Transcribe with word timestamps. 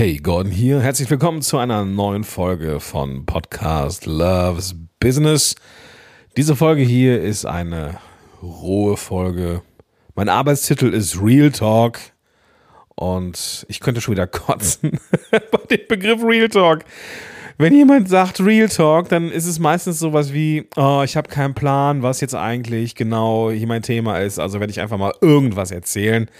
Hey, 0.00 0.16
Gordon 0.16 0.50
hier. 0.50 0.80
Herzlich 0.80 1.10
willkommen 1.10 1.42
zu 1.42 1.58
einer 1.58 1.84
neuen 1.84 2.24
Folge 2.24 2.80
von 2.80 3.26
Podcast 3.26 4.06
Loves 4.06 4.74
Business. 4.98 5.56
Diese 6.38 6.56
Folge 6.56 6.80
hier 6.80 7.20
ist 7.20 7.44
eine 7.44 7.98
rohe 8.42 8.96
Folge. 8.96 9.60
Mein 10.14 10.30
Arbeitstitel 10.30 10.94
ist 10.94 11.20
Real 11.20 11.50
Talk 11.50 11.98
und 12.94 13.66
ich 13.68 13.80
könnte 13.80 14.00
schon 14.00 14.12
wieder 14.12 14.26
kotzen 14.26 14.98
bei 15.30 15.58
dem 15.70 15.86
Begriff 15.86 16.24
Real 16.24 16.48
Talk. 16.48 16.86
Wenn 17.58 17.74
jemand 17.74 18.08
sagt 18.08 18.40
Real 18.40 18.70
Talk, 18.70 19.10
dann 19.10 19.30
ist 19.30 19.44
es 19.44 19.58
meistens 19.58 19.98
sowas 19.98 20.32
wie, 20.32 20.66
oh, 20.76 21.02
ich 21.04 21.18
habe 21.18 21.28
keinen 21.28 21.52
Plan, 21.52 22.02
was 22.02 22.22
jetzt 22.22 22.34
eigentlich 22.34 22.94
genau 22.94 23.50
hier 23.50 23.66
mein 23.66 23.82
Thema 23.82 24.18
ist. 24.20 24.38
Also 24.38 24.60
werde 24.60 24.70
ich 24.70 24.80
einfach 24.80 24.96
mal 24.96 25.12
irgendwas 25.20 25.70
erzählen. 25.70 26.30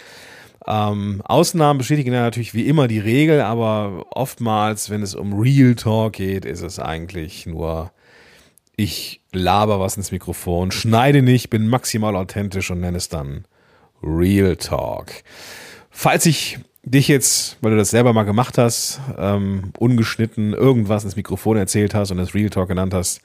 Ähm, 0.70 1.20
Ausnahmen 1.24 1.78
bestätigen 1.78 2.12
natürlich 2.12 2.54
wie 2.54 2.68
immer 2.68 2.86
die 2.86 3.00
Regel, 3.00 3.40
aber 3.40 4.06
oftmals, 4.10 4.88
wenn 4.88 5.02
es 5.02 5.16
um 5.16 5.32
Real 5.32 5.74
Talk 5.74 6.12
geht, 6.12 6.44
ist 6.44 6.62
es 6.62 6.78
eigentlich 6.78 7.44
nur, 7.44 7.90
ich 8.76 9.20
laber 9.32 9.80
was 9.80 9.96
ins 9.96 10.12
Mikrofon, 10.12 10.70
schneide 10.70 11.22
nicht, 11.22 11.50
bin 11.50 11.66
maximal 11.66 12.14
authentisch 12.14 12.70
und 12.70 12.78
nenne 12.80 12.98
es 12.98 13.08
dann 13.08 13.46
Real 14.00 14.54
Talk. 14.54 15.10
Falls 15.90 16.24
ich 16.24 16.60
dich 16.84 17.08
jetzt, 17.08 17.56
weil 17.62 17.72
du 17.72 17.76
das 17.76 17.90
selber 17.90 18.12
mal 18.12 18.22
gemacht 18.22 18.56
hast, 18.56 19.00
ähm, 19.18 19.72
ungeschnitten 19.76 20.52
irgendwas 20.52 21.02
ins 21.02 21.16
Mikrofon 21.16 21.56
erzählt 21.56 21.94
hast 21.94 22.12
und 22.12 22.20
es 22.20 22.32
Real 22.32 22.48
Talk 22.48 22.68
genannt 22.68 22.94
hast, 22.94 23.22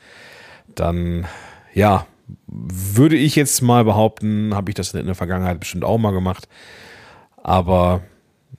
dann 0.74 1.28
ja, 1.76 2.08
würde 2.48 3.18
ich 3.18 3.36
jetzt 3.36 3.62
mal 3.62 3.84
behaupten, 3.84 4.56
habe 4.56 4.72
ich 4.72 4.76
das 4.76 4.96
in 4.96 5.06
der 5.06 5.14
Vergangenheit 5.14 5.60
bestimmt 5.60 5.84
auch 5.84 6.00
mal 6.00 6.12
gemacht. 6.12 6.48
Aber 7.46 8.02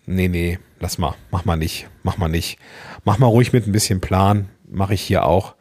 nee, 0.06 0.28
nee, 0.28 0.60
lass 0.78 0.96
mal, 0.96 1.16
mach 1.32 1.44
mal 1.44 1.56
nicht, 1.56 1.88
mach 2.04 2.18
mal 2.18 2.28
nicht. 2.28 2.56
Mach 3.04 3.18
mal 3.18 3.26
ruhig 3.26 3.52
mit 3.52 3.66
ein 3.66 3.72
bisschen 3.72 4.00
Plan, 4.00 4.48
mache 4.64 4.94
ich 4.94 5.02
hier 5.02 5.24
auch. 5.24 5.56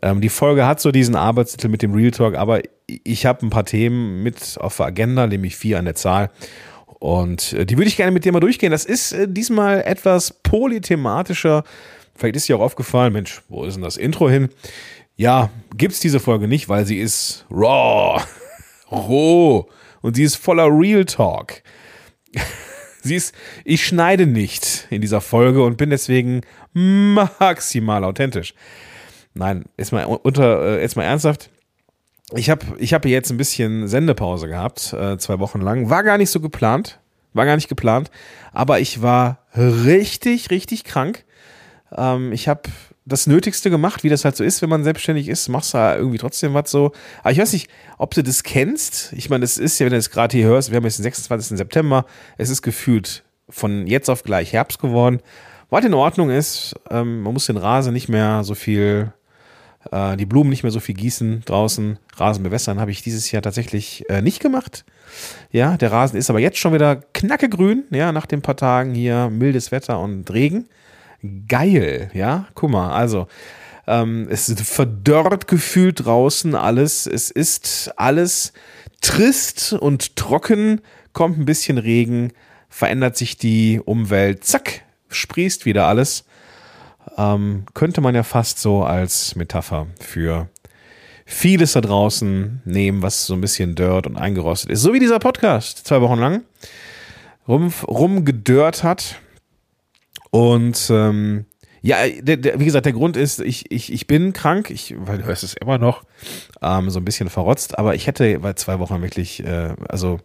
Ähm, 0.00 0.22
die 0.22 0.30
Folge 0.30 0.64
hat 0.64 0.80
so 0.80 0.90
diesen 0.90 1.14
Arbeitstitel 1.14 1.68
mit 1.68 1.82
dem 1.82 1.92
Real 1.92 2.10
Talk, 2.10 2.36
aber 2.36 2.62
ich 2.86 3.26
habe 3.26 3.44
ein 3.44 3.50
paar 3.50 3.66
Themen 3.66 4.22
mit 4.22 4.56
auf 4.58 4.78
der 4.78 4.86
Agenda, 4.86 5.26
nämlich 5.26 5.56
vier 5.56 5.78
an 5.78 5.84
der 5.84 5.94
Zahl. 5.94 6.30
Und 6.86 7.52
äh, 7.52 7.66
die 7.66 7.76
würde 7.76 7.88
ich 7.88 7.98
gerne 7.98 8.12
mit 8.12 8.24
dir 8.24 8.32
mal 8.32 8.40
durchgehen. 8.40 8.72
Das 8.72 8.86
ist 8.86 9.12
äh, 9.12 9.28
diesmal 9.28 9.82
etwas 9.82 10.32
polythematischer. 10.42 11.64
Vielleicht 12.14 12.36
ist 12.36 12.48
dir 12.48 12.56
auch 12.56 12.62
aufgefallen, 12.62 13.12
Mensch, 13.12 13.42
wo 13.50 13.64
ist 13.64 13.74
denn 13.74 13.82
das 13.82 13.98
Intro 13.98 14.30
hin? 14.30 14.48
Ja, 15.16 15.50
gibt's 15.76 16.00
diese 16.00 16.18
Folge 16.18 16.48
nicht, 16.48 16.70
weil 16.70 16.86
sie 16.86 16.98
ist 16.98 17.44
raw, 17.50 18.22
roh 18.90 19.68
und 20.00 20.16
sie 20.16 20.22
ist 20.22 20.36
voller 20.36 20.68
Real 20.70 21.04
Talk. 21.04 21.62
Sie 23.02 23.16
ist, 23.16 23.34
ich 23.64 23.86
schneide 23.86 24.26
nicht 24.26 24.86
in 24.90 25.02
dieser 25.02 25.20
Folge 25.20 25.62
und 25.62 25.76
bin 25.76 25.90
deswegen 25.90 26.40
maximal 26.72 28.02
authentisch. 28.02 28.54
Nein, 29.34 29.64
jetzt 29.76 29.92
mal 29.92 30.04
unter, 30.04 30.78
äh, 30.78 30.80
jetzt 30.80 30.96
mal 30.96 31.02
ernsthaft. 31.02 31.50
Ich 32.32 32.48
habe 32.48 32.64
ich 32.78 32.94
hab 32.94 33.04
jetzt 33.04 33.30
ein 33.30 33.36
bisschen 33.36 33.88
Sendepause 33.88 34.48
gehabt, 34.48 34.94
äh, 34.94 35.18
zwei 35.18 35.38
Wochen 35.38 35.60
lang. 35.60 35.90
War 35.90 36.02
gar 36.02 36.16
nicht 36.16 36.30
so 36.30 36.40
geplant, 36.40 37.00
war 37.34 37.44
gar 37.44 37.56
nicht 37.56 37.68
geplant, 37.68 38.10
aber 38.52 38.80
ich 38.80 39.02
war 39.02 39.40
richtig, 39.54 40.50
richtig 40.50 40.84
krank. 40.84 41.24
Ähm, 41.94 42.32
ich 42.32 42.48
habe 42.48 42.62
das 43.06 43.26
Nötigste 43.26 43.70
gemacht, 43.70 44.02
wie 44.02 44.08
das 44.08 44.24
halt 44.24 44.36
so 44.36 44.44
ist, 44.44 44.62
wenn 44.62 44.70
man 44.70 44.82
selbstständig 44.82 45.28
ist, 45.28 45.48
machst 45.48 45.74
du 45.74 45.78
da 45.78 45.96
irgendwie 45.96 46.18
trotzdem 46.18 46.54
was 46.54 46.70
so. 46.70 46.92
Aber 47.20 47.32
ich 47.32 47.38
weiß 47.38 47.52
nicht, 47.52 47.68
ob 47.98 48.14
du 48.14 48.22
das 48.22 48.42
kennst. 48.42 49.12
Ich 49.12 49.28
meine, 49.28 49.44
es 49.44 49.58
ist 49.58 49.78
ja, 49.78 49.86
wenn 49.86 49.92
du 49.92 49.98
es 49.98 50.10
gerade 50.10 50.36
hier 50.36 50.46
hörst, 50.46 50.70
wir 50.70 50.76
haben 50.76 50.84
jetzt 50.84 50.98
den 50.98 51.04
26. 51.04 51.58
September, 51.58 52.06
es 52.38 52.48
ist 52.48 52.62
gefühlt 52.62 53.22
von 53.48 53.86
jetzt 53.86 54.08
auf 54.08 54.22
gleich 54.22 54.52
Herbst 54.52 54.78
geworden. 54.78 55.20
Was 55.68 55.84
in 55.84 55.92
Ordnung 55.92 56.30
ist, 56.30 56.74
ähm, 56.90 57.20
man 57.20 57.34
muss 57.34 57.46
den 57.46 57.58
Rasen 57.58 57.92
nicht 57.92 58.08
mehr 58.08 58.42
so 58.42 58.54
viel, 58.54 59.12
äh, 59.90 60.16
die 60.16 60.26
Blumen 60.26 60.48
nicht 60.48 60.62
mehr 60.62 60.72
so 60.72 60.80
viel 60.80 60.94
gießen 60.94 61.42
draußen, 61.44 61.98
Rasen 62.16 62.42
bewässern, 62.42 62.80
habe 62.80 62.90
ich 62.90 63.02
dieses 63.02 63.30
Jahr 63.30 63.42
tatsächlich 63.42 64.08
äh, 64.08 64.22
nicht 64.22 64.40
gemacht. 64.40 64.86
Ja, 65.50 65.76
der 65.76 65.92
Rasen 65.92 66.18
ist 66.18 66.30
aber 66.30 66.40
jetzt 66.40 66.58
schon 66.58 66.72
wieder 66.72 66.96
knackegrün, 66.96 67.84
ja, 67.90 68.12
nach 68.12 68.26
den 68.26 68.40
paar 68.40 68.56
Tagen 68.56 68.94
hier 68.94 69.28
mildes 69.28 69.72
Wetter 69.72 70.00
und 70.00 70.32
Regen 70.32 70.68
geil, 71.48 72.10
ja. 72.14 72.46
Guck 72.54 72.70
mal, 72.70 72.92
also 72.92 73.26
ähm, 73.86 74.26
es 74.30 74.52
verdörrt 74.62 75.46
gefühlt 75.46 76.04
draußen 76.04 76.54
alles. 76.54 77.06
Es 77.06 77.30
ist 77.30 77.92
alles 77.96 78.52
trist 79.00 79.72
und 79.74 80.16
trocken, 80.16 80.80
kommt 81.12 81.38
ein 81.38 81.44
bisschen 81.44 81.78
Regen, 81.78 82.32
verändert 82.68 83.16
sich 83.16 83.36
die 83.36 83.80
Umwelt, 83.84 84.44
zack, 84.44 84.82
sprießt 85.08 85.66
wieder 85.66 85.86
alles. 85.86 86.24
Ähm, 87.16 87.66
könnte 87.74 88.00
man 88.00 88.14
ja 88.14 88.22
fast 88.22 88.58
so 88.58 88.82
als 88.82 89.36
Metapher 89.36 89.86
für 90.00 90.48
vieles 91.26 91.72
da 91.72 91.80
draußen 91.80 92.62
nehmen, 92.64 93.02
was 93.02 93.26
so 93.26 93.34
ein 93.34 93.40
bisschen 93.40 93.74
dört 93.74 94.06
und 94.06 94.16
eingerostet 94.16 94.70
ist. 94.70 94.80
So 94.80 94.92
wie 94.92 94.98
dieser 94.98 95.18
Podcast 95.18 95.86
zwei 95.86 96.00
Wochen 96.00 96.18
lang 96.18 96.42
rum, 97.46 97.72
rumgedört 97.86 98.82
hat. 98.82 99.20
Und 100.34 100.90
ähm, 100.90 101.44
ja, 101.80 101.98
der, 102.08 102.36
der, 102.36 102.58
wie 102.58 102.64
gesagt, 102.64 102.86
der 102.86 102.92
Grund 102.92 103.16
ist, 103.16 103.38
ich, 103.38 103.70
ich, 103.70 103.92
ich 103.92 104.08
bin 104.08 104.32
krank, 104.32 104.68
ich, 104.68 104.92
weil 104.98 105.18
du 105.18 105.26
hörst 105.26 105.44
es 105.44 105.54
immer 105.54 105.78
noch, 105.78 106.02
ähm, 106.60 106.90
so 106.90 106.98
ein 106.98 107.04
bisschen 107.04 107.30
verrotzt, 107.30 107.78
aber 107.78 107.94
ich 107.94 108.08
hätte 108.08 108.40
bei 108.40 108.54
zwei 108.54 108.80
Wochen 108.80 109.00
wirklich, 109.00 109.44
äh, 109.44 109.76
also 109.88 110.18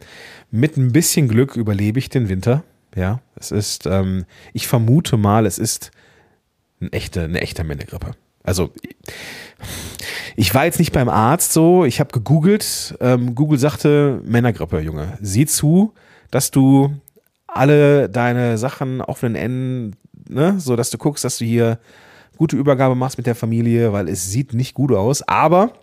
mit 0.50 0.78
ein 0.78 0.94
bisschen 0.94 1.28
Glück 1.28 1.56
überlebe 1.56 2.00
ich 2.00 2.10
den 2.10 2.28
Winter. 2.28 2.64
Ja, 2.96 3.22
es 3.36 3.52
ist, 3.52 3.86
ähm, 3.86 4.26
ich 4.52 4.68
vermute 4.68 5.16
mal, 5.16 5.46
es 5.46 5.60
ist 5.60 5.92
eine 6.82 6.92
echte, 6.92 7.26
eine 7.26 7.42
echte 7.42 7.64
Männegrippe. 7.64 8.14
Also 8.42 8.72
ich 10.36 10.56
war 10.56 10.66
jetzt 10.66 10.80
nicht 10.80 10.92
beim 10.92 11.08
Arzt 11.08 11.54
so, 11.54 11.86
ich 11.86 12.00
habe 12.00 12.12
gegoogelt, 12.14 12.98
ähm, 13.00 13.36
Google 13.36 13.60
sagte 13.60 14.24
Männergrippe, 14.26 14.80
Junge. 14.80 15.20
Sieh 15.22 15.46
zu, 15.46 15.94
dass 16.32 16.50
du 16.50 16.96
alle 17.54 18.10
deine 18.10 18.58
Sachen 18.58 19.02
auf 19.02 19.20
den 19.20 19.36
Enden, 19.36 19.96
ne, 20.28 20.60
so 20.60 20.76
dass 20.76 20.90
du 20.90 20.98
guckst, 20.98 21.24
dass 21.24 21.38
du 21.38 21.46
hier 21.46 21.80
gute 22.38 22.56
Übergabe 22.56 22.96
machst 22.96 23.18
mit 23.18 23.28
der 23.28 23.36
Familie, 23.36 23.92
weil 23.94 24.08
es 24.08 24.32
sieht 24.32 24.54
nicht 24.54 24.74
gut 24.74 24.92
aus. 24.92 25.22
Aber 25.28 25.74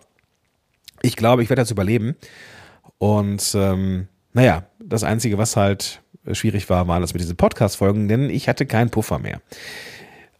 ich 1.01 1.15
glaube, 1.15 1.43
ich 1.43 1.49
werde 1.49 1.61
das 1.61 1.71
überleben. 1.71 2.15
Und 2.97 3.53
ähm, 3.55 4.07
naja, 4.33 4.63
das 4.79 5.03
Einzige, 5.03 5.37
was 5.37 5.55
halt 5.55 6.01
schwierig 6.31 6.69
war, 6.69 6.87
war 6.87 6.99
das 6.99 7.13
mit 7.13 7.21
diesen 7.21 7.37
Podcast-Folgen, 7.37 8.07
denn 8.07 8.29
ich 8.29 8.49
hatte 8.49 8.65
keinen 8.65 8.89
Puffer 8.89 9.19
mehr. 9.19 9.41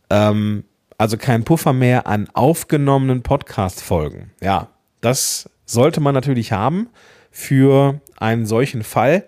Ähm, 0.10 0.64
also 0.98 1.18
keinen 1.18 1.44
Puffer 1.44 1.74
mehr 1.74 2.08
an 2.08 2.28
aufgenommenen 2.34 3.22
Podcast-Folgen. 3.22 4.32
Ja, 4.42 4.70
das 5.02 5.50
sollte 5.66 6.00
man 6.00 6.16
natürlich 6.16 6.52
haben 6.52 6.90
für 7.30 8.02
einen 8.18 8.46
solchen 8.46 8.84
Fall. 8.84 9.26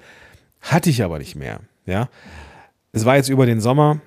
Hatte 0.62 0.90
ich 0.90 1.04
aber 1.04 1.20
nicht 1.20 1.36
mehr. 1.36 1.62
Ja, 1.90 2.10
es 2.92 3.06
war 3.06 3.16
jetzt 3.16 3.30
über 3.30 3.46
den 3.46 3.60
Sommer 3.60 4.00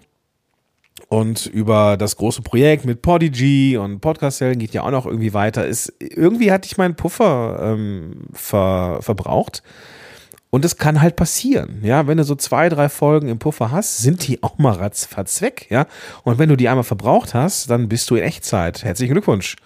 und 1.09 1.47
über 1.47 1.97
das 1.97 2.17
große 2.17 2.43
Projekt 2.43 2.85
mit 2.85 3.03
Podigy 3.03 3.77
und 3.77 4.01
Podcast-Zellen 4.01 4.59
geht 4.59 4.73
ja 4.73 4.83
auch 4.83 4.91
noch 4.91 5.07
irgendwie 5.07 5.35
weiter. 5.35 5.67
Ist, 5.67 5.93
irgendwie 5.99 6.53
hatte 6.53 6.67
ich 6.67 6.79
meinen 6.79 6.97
Puffer 6.97 7.59
ähm, 7.63 8.29
ver, 8.33 8.99
verbraucht. 9.01 9.63
Und 10.51 10.67
es 10.67 10.77
kann 10.77 11.01
halt 11.01 11.17
passieren, 11.17 11.81
ja, 11.83 12.07
wenn 12.07 12.19
du 12.19 12.25
so 12.25 12.35
zwei, 12.35 12.69
drei 12.69 12.91
Folgen 12.91 13.29
im 13.29 13.39
Puffer 13.39 13.71
hast, 13.71 13.99
sind 13.99 14.27
die 14.29 14.43
auch 14.43 14.59
mal 14.59 14.75
ratzfatz 14.75 15.41
weg, 15.41 15.67
ja. 15.71 15.87
Und 16.25 16.39
wenn 16.39 16.51
du 16.51 16.57
die 16.57 16.69
einmal 16.69 16.85
verbraucht 16.85 17.33
hast, 17.33 17.71
dann 17.71 17.89
bist 17.89 18.11
du 18.11 18.17
in 18.17 18.25
Echtzeit. 18.25 18.85
Herzlichen 18.85 19.15
Glückwunsch. 19.15 19.57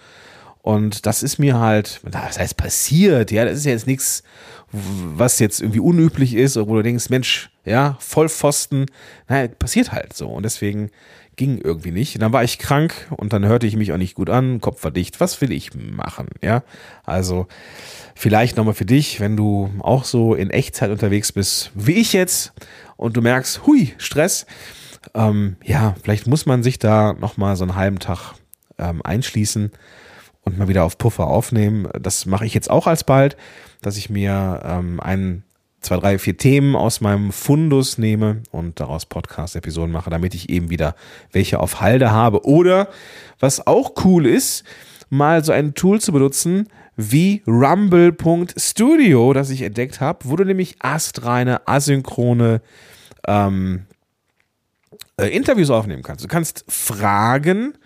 Und 0.61 1.05
das 1.05 1.23
ist 1.23 1.39
mir 1.39 1.59
halt, 1.59 2.01
das 2.03 2.39
heißt 2.39 2.57
passiert, 2.57 3.31
ja, 3.31 3.45
das 3.45 3.59
ist 3.59 3.65
ja 3.65 3.71
jetzt 3.71 3.87
nichts, 3.87 4.23
was 4.71 5.39
jetzt 5.39 5.61
irgendwie 5.61 5.79
unüblich 5.79 6.33
ist, 6.33 6.57
wo 6.57 6.75
du 6.75 6.83
denkst, 6.83 7.09
Mensch, 7.09 7.49
ja, 7.65 7.97
Vollpfosten, 7.99 8.85
naja, 9.27 9.47
passiert 9.47 9.91
halt 9.91 10.13
so. 10.13 10.27
Und 10.27 10.43
deswegen 10.43 10.89
ging 11.37 11.59
irgendwie 11.59 11.91
nicht. 11.91 12.21
Dann 12.21 12.33
war 12.33 12.43
ich 12.43 12.59
krank 12.59 13.07
und 13.15 13.31
dann 13.31 13.45
hörte 13.45 13.67
ich 13.67 13.75
mich 13.75 13.93
auch 13.93 13.97
nicht 13.97 14.15
gut 14.15 14.29
an, 14.29 14.59
Kopf 14.59 14.83
war 14.83 14.91
dicht. 14.91 15.19
Was 15.19 15.39
will 15.39 15.51
ich 15.51 15.71
machen? 15.73 16.27
Ja, 16.41 16.63
also 17.05 17.47
vielleicht 18.15 18.57
nochmal 18.57 18.73
für 18.73 18.85
dich, 18.85 19.19
wenn 19.19 19.37
du 19.37 19.71
auch 19.79 20.03
so 20.03 20.33
in 20.33 20.49
Echtzeit 20.49 20.89
unterwegs 20.89 21.31
bist, 21.31 21.71
wie 21.75 21.93
ich 21.93 22.11
jetzt, 22.13 22.53
und 22.97 23.15
du 23.15 23.21
merkst, 23.21 23.65
hui, 23.65 23.93
Stress. 23.99 24.47
Ähm, 25.13 25.55
ja, 25.63 25.95
vielleicht 26.01 26.27
muss 26.27 26.45
man 26.45 26.63
sich 26.63 26.79
da 26.79 27.13
nochmal 27.13 27.55
so 27.55 27.63
einen 27.63 27.75
halben 27.75 27.99
Tag 27.99 28.33
ähm, 28.79 29.01
einschließen 29.03 29.71
und 30.47 30.57
mal 30.57 30.67
wieder 30.67 30.83
auf 30.83 30.97
Puffer 30.97 31.27
aufnehmen. 31.27 31.87
Das 31.99 32.25
mache 32.25 32.45
ich 32.45 32.53
jetzt 32.53 32.69
auch 32.69 32.87
alsbald, 32.87 33.37
dass 33.81 33.97
ich 33.97 34.09
mir 34.09 34.61
ähm, 34.65 34.99
ein, 34.99 35.43
zwei, 35.81 35.97
drei, 35.97 36.17
vier 36.17 36.37
Themen 36.37 36.75
aus 36.75 37.01
meinem 37.01 37.31
Fundus 37.31 37.97
nehme 37.97 38.41
und 38.51 38.79
daraus 38.79 39.05
Podcast-Episoden 39.05 39.91
mache, 39.91 40.09
damit 40.09 40.33
ich 40.33 40.49
eben 40.49 40.69
wieder 40.69 40.95
welche 41.31 41.59
auf 41.59 41.81
Halde 41.81 42.11
habe. 42.11 42.45
Oder 42.45 42.89
was 43.39 43.67
auch 43.67 43.91
cool 44.03 44.25
ist, 44.25 44.63
mal 45.09 45.43
so 45.43 45.51
ein 45.51 45.75
Tool 45.75 46.01
zu 46.01 46.11
benutzen 46.11 46.67
wie 46.95 47.43
rumble.studio, 47.45 49.33
das 49.33 49.51
ich 49.51 49.61
entdeckt 49.61 50.01
habe, 50.01 50.19
wo 50.23 50.35
du 50.35 50.43
nämlich 50.43 50.77
astreine, 50.79 51.67
asynchrone 51.67 52.61
ähm, 53.27 53.85
äh, 55.17 55.27
Interviews 55.27 55.69
aufnehmen 55.69 56.01
kannst. 56.01 56.23
Du 56.23 56.27
kannst 56.27 56.65
Fragen 56.67 57.77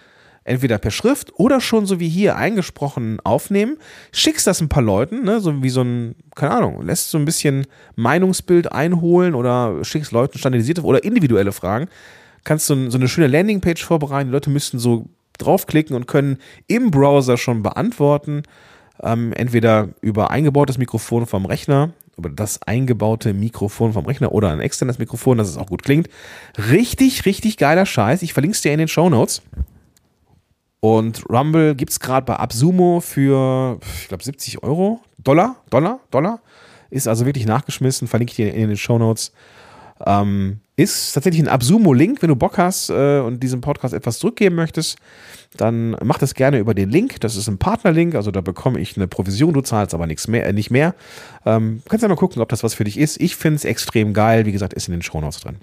entweder 0.43 0.77
per 0.77 0.91
Schrift 0.91 1.31
oder 1.35 1.61
schon 1.61 1.85
so 1.85 1.99
wie 1.99 2.09
hier 2.09 2.35
eingesprochen 2.35 3.19
aufnehmen, 3.23 3.77
schickst 4.11 4.47
das 4.47 4.61
ein 4.61 4.69
paar 4.69 4.83
Leuten, 4.83 5.23
ne, 5.23 5.39
so 5.39 5.61
wie 5.61 5.69
so 5.69 5.81
ein, 5.81 6.15
keine 6.35 6.53
Ahnung, 6.53 6.85
lässt 6.85 7.11
so 7.11 7.17
ein 7.17 7.25
bisschen 7.25 7.67
Meinungsbild 7.95 8.71
einholen 8.71 9.35
oder 9.35 9.83
schickst 9.83 10.11
Leuten 10.11 10.37
standardisierte 10.37 10.81
oder 10.83 11.03
individuelle 11.03 11.51
Fragen, 11.51 11.87
kannst 12.43 12.67
so, 12.67 12.89
so 12.89 12.97
eine 12.97 13.07
schöne 13.07 13.27
Landingpage 13.27 13.83
vorbereiten, 13.83 14.29
die 14.29 14.33
Leute 14.33 14.49
müssten 14.49 14.79
so 14.79 15.05
draufklicken 15.37 15.95
und 15.95 16.07
können 16.07 16.37
im 16.67 16.91
Browser 16.91 17.37
schon 17.37 17.61
beantworten, 17.61 18.43
ähm, 19.03 19.33
entweder 19.33 19.89
über 20.01 20.31
eingebautes 20.31 20.77
Mikrofon 20.77 21.27
vom 21.27 21.45
Rechner 21.45 21.93
über 22.17 22.29
das 22.29 22.61
eingebaute 22.63 23.33
Mikrofon 23.33 23.93
vom 23.93 24.05
Rechner 24.05 24.31
oder 24.31 24.51
ein 24.51 24.59
externes 24.59 24.99
Mikrofon, 24.99 25.37
dass 25.37 25.49
es 25.49 25.57
auch 25.57 25.67
gut 25.67 25.81
klingt. 25.81 26.07
Richtig, 26.69 27.25
richtig 27.25 27.57
geiler 27.57 27.85
Scheiß. 27.85 28.21
Ich 28.21 28.33
verlinke 28.33 28.55
es 28.55 28.61
dir 28.61 28.73
in 28.73 28.79
den 28.79 28.87
Show 28.87 29.09
Notes. 29.09 29.41
Und 30.81 31.29
Rumble 31.29 31.75
gibt 31.75 31.91
es 31.91 31.99
gerade 31.99 32.25
bei 32.25 32.35
Absumo 32.35 32.99
für, 32.99 33.79
ich 34.01 34.07
glaube, 34.07 34.23
70 34.23 34.63
Euro. 34.63 34.99
Dollar, 35.19 35.57
Dollar, 35.69 35.99
Dollar. 36.09 36.41
Ist 36.89 37.07
also 37.07 37.25
wirklich 37.25 37.45
nachgeschmissen. 37.45 38.07
Verlinke 38.07 38.31
ich 38.31 38.35
dir 38.35 38.53
in 38.53 38.67
den 38.67 38.77
Show 38.77 38.97
Notes. 38.97 39.31
Ähm, 40.05 40.59
ist 40.75 41.13
tatsächlich 41.13 41.43
ein 41.43 41.47
Absumo-Link. 41.47 42.23
Wenn 42.23 42.29
du 42.29 42.35
Bock 42.35 42.57
hast 42.57 42.89
äh, 42.89 43.19
und 43.19 43.41
diesem 43.41 43.61
Podcast 43.61 43.93
etwas 43.93 44.17
zurückgeben 44.17 44.55
möchtest, 44.55 44.97
dann 45.55 45.95
mach 46.03 46.17
das 46.17 46.33
gerne 46.33 46.57
über 46.57 46.73
den 46.73 46.89
Link. 46.89 47.21
Das 47.21 47.35
ist 47.35 47.47
ein 47.47 47.59
Partnerlink, 47.59 48.15
also 48.15 48.31
da 48.31 48.41
bekomme 48.41 48.79
ich 48.79 48.97
eine 48.97 49.07
Provision, 49.07 49.53
du 49.53 49.61
zahlst 49.61 49.93
aber 49.93 50.07
nichts 50.07 50.27
mehr, 50.27 50.47
äh, 50.47 50.53
nicht 50.53 50.71
mehr. 50.71 50.95
Ähm, 51.45 51.83
kannst 51.87 52.01
ja 52.01 52.09
mal 52.09 52.15
gucken, 52.15 52.41
ob 52.41 52.49
das 52.49 52.63
was 52.63 52.73
für 52.73 52.85
dich 52.85 52.97
ist. 52.97 53.21
Ich 53.21 53.35
finde 53.35 53.57
es 53.57 53.65
extrem 53.65 54.13
geil. 54.13 54.47
Wie 54.47 54.51
gesagt, 54.51 54.73
ist 54.73 54.87
in 54.87 54.93
den 54.93 55.03
Shownotes 55.03 55.41
drin. 55.41 55.57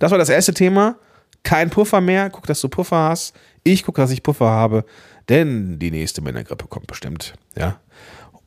Das 0.00 0.10
war 0.10 0.18
das 0.18 0.30
erste 0.30 0.54
Thema. 0.54 0.96
Kein 1.42 1.70
Puffer 1.70 2.00
mehr. 2.00 2.30
Guck, 2.30 2.46
dass 2.46 2.60
du 2.60 2.68
Puffer 2.68 3.10
hast. 3.10 3.34
Ich 3.62 3.84
gucke, 3.84 4.00
dass 4.00 4.10
ich 4.10 4.22
Puffer 4.22 4.48
habe, 4.48 4.84
denn 5.28 5.78
die 5.78 5.90
nächste 5.90 6.22
Männergrippe 6.22 6.66
kommt 6.66 6.86
bestimmt. 6.86 7.34
Ja. 7.56 7.80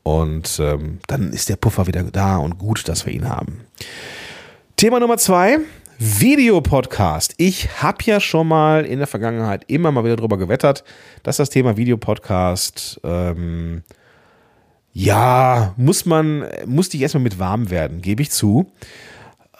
Und 0.02 0.58
ähm, 0.60 0.98
dann 1.06 1.32
ist 1.32 1.48
der 1.48 1.56
Puffer 1.56 1.86
wieder 1.86 2.02
da 2.02 2.36
und 2.36 2.58
gut, 2.58 2.88
dass 2.88 3.06
wir 3.06 3.12
ihn 3.12 3.28
haben. 3.28 3.60
Thema 4.76 5.00
Nummer 5.00 5.16
zwei. 5.16 5.58
Videopodcast. 5.98 7.34
Ich 7.38 7.82
habe 7.82 7.98
ja 8.04 8.20
schon 8.20 8.48
mal 8.48 8.84
in 8.84 8.98
der 8.98 9.06
Vergangenheit 9.06 9.64
immer 9.68 9.92
mal 9.92 10.04
wieder 10.04 10.16
darüber 10.16 10.36
gewettert, 10.36 10.84
dass 11.22 11.36
das 11.36 11.50
Thema 11.50 11.76
Videopodcast, 11.76 13.00
ähm, 13.04 13.82
ja, 14.92 15.72
muss 15.76 16.04
man, 16.04 16.46
musste 16.66 16.96
ich 16.96 17.02
erstmal 17.02 17.22
mit 17.22 17.38
warm 17.38 17.70
werden, 17.70 18.02
gebe 18.02 18.22
ich 18.22 18.30
zu. 18.30 18.72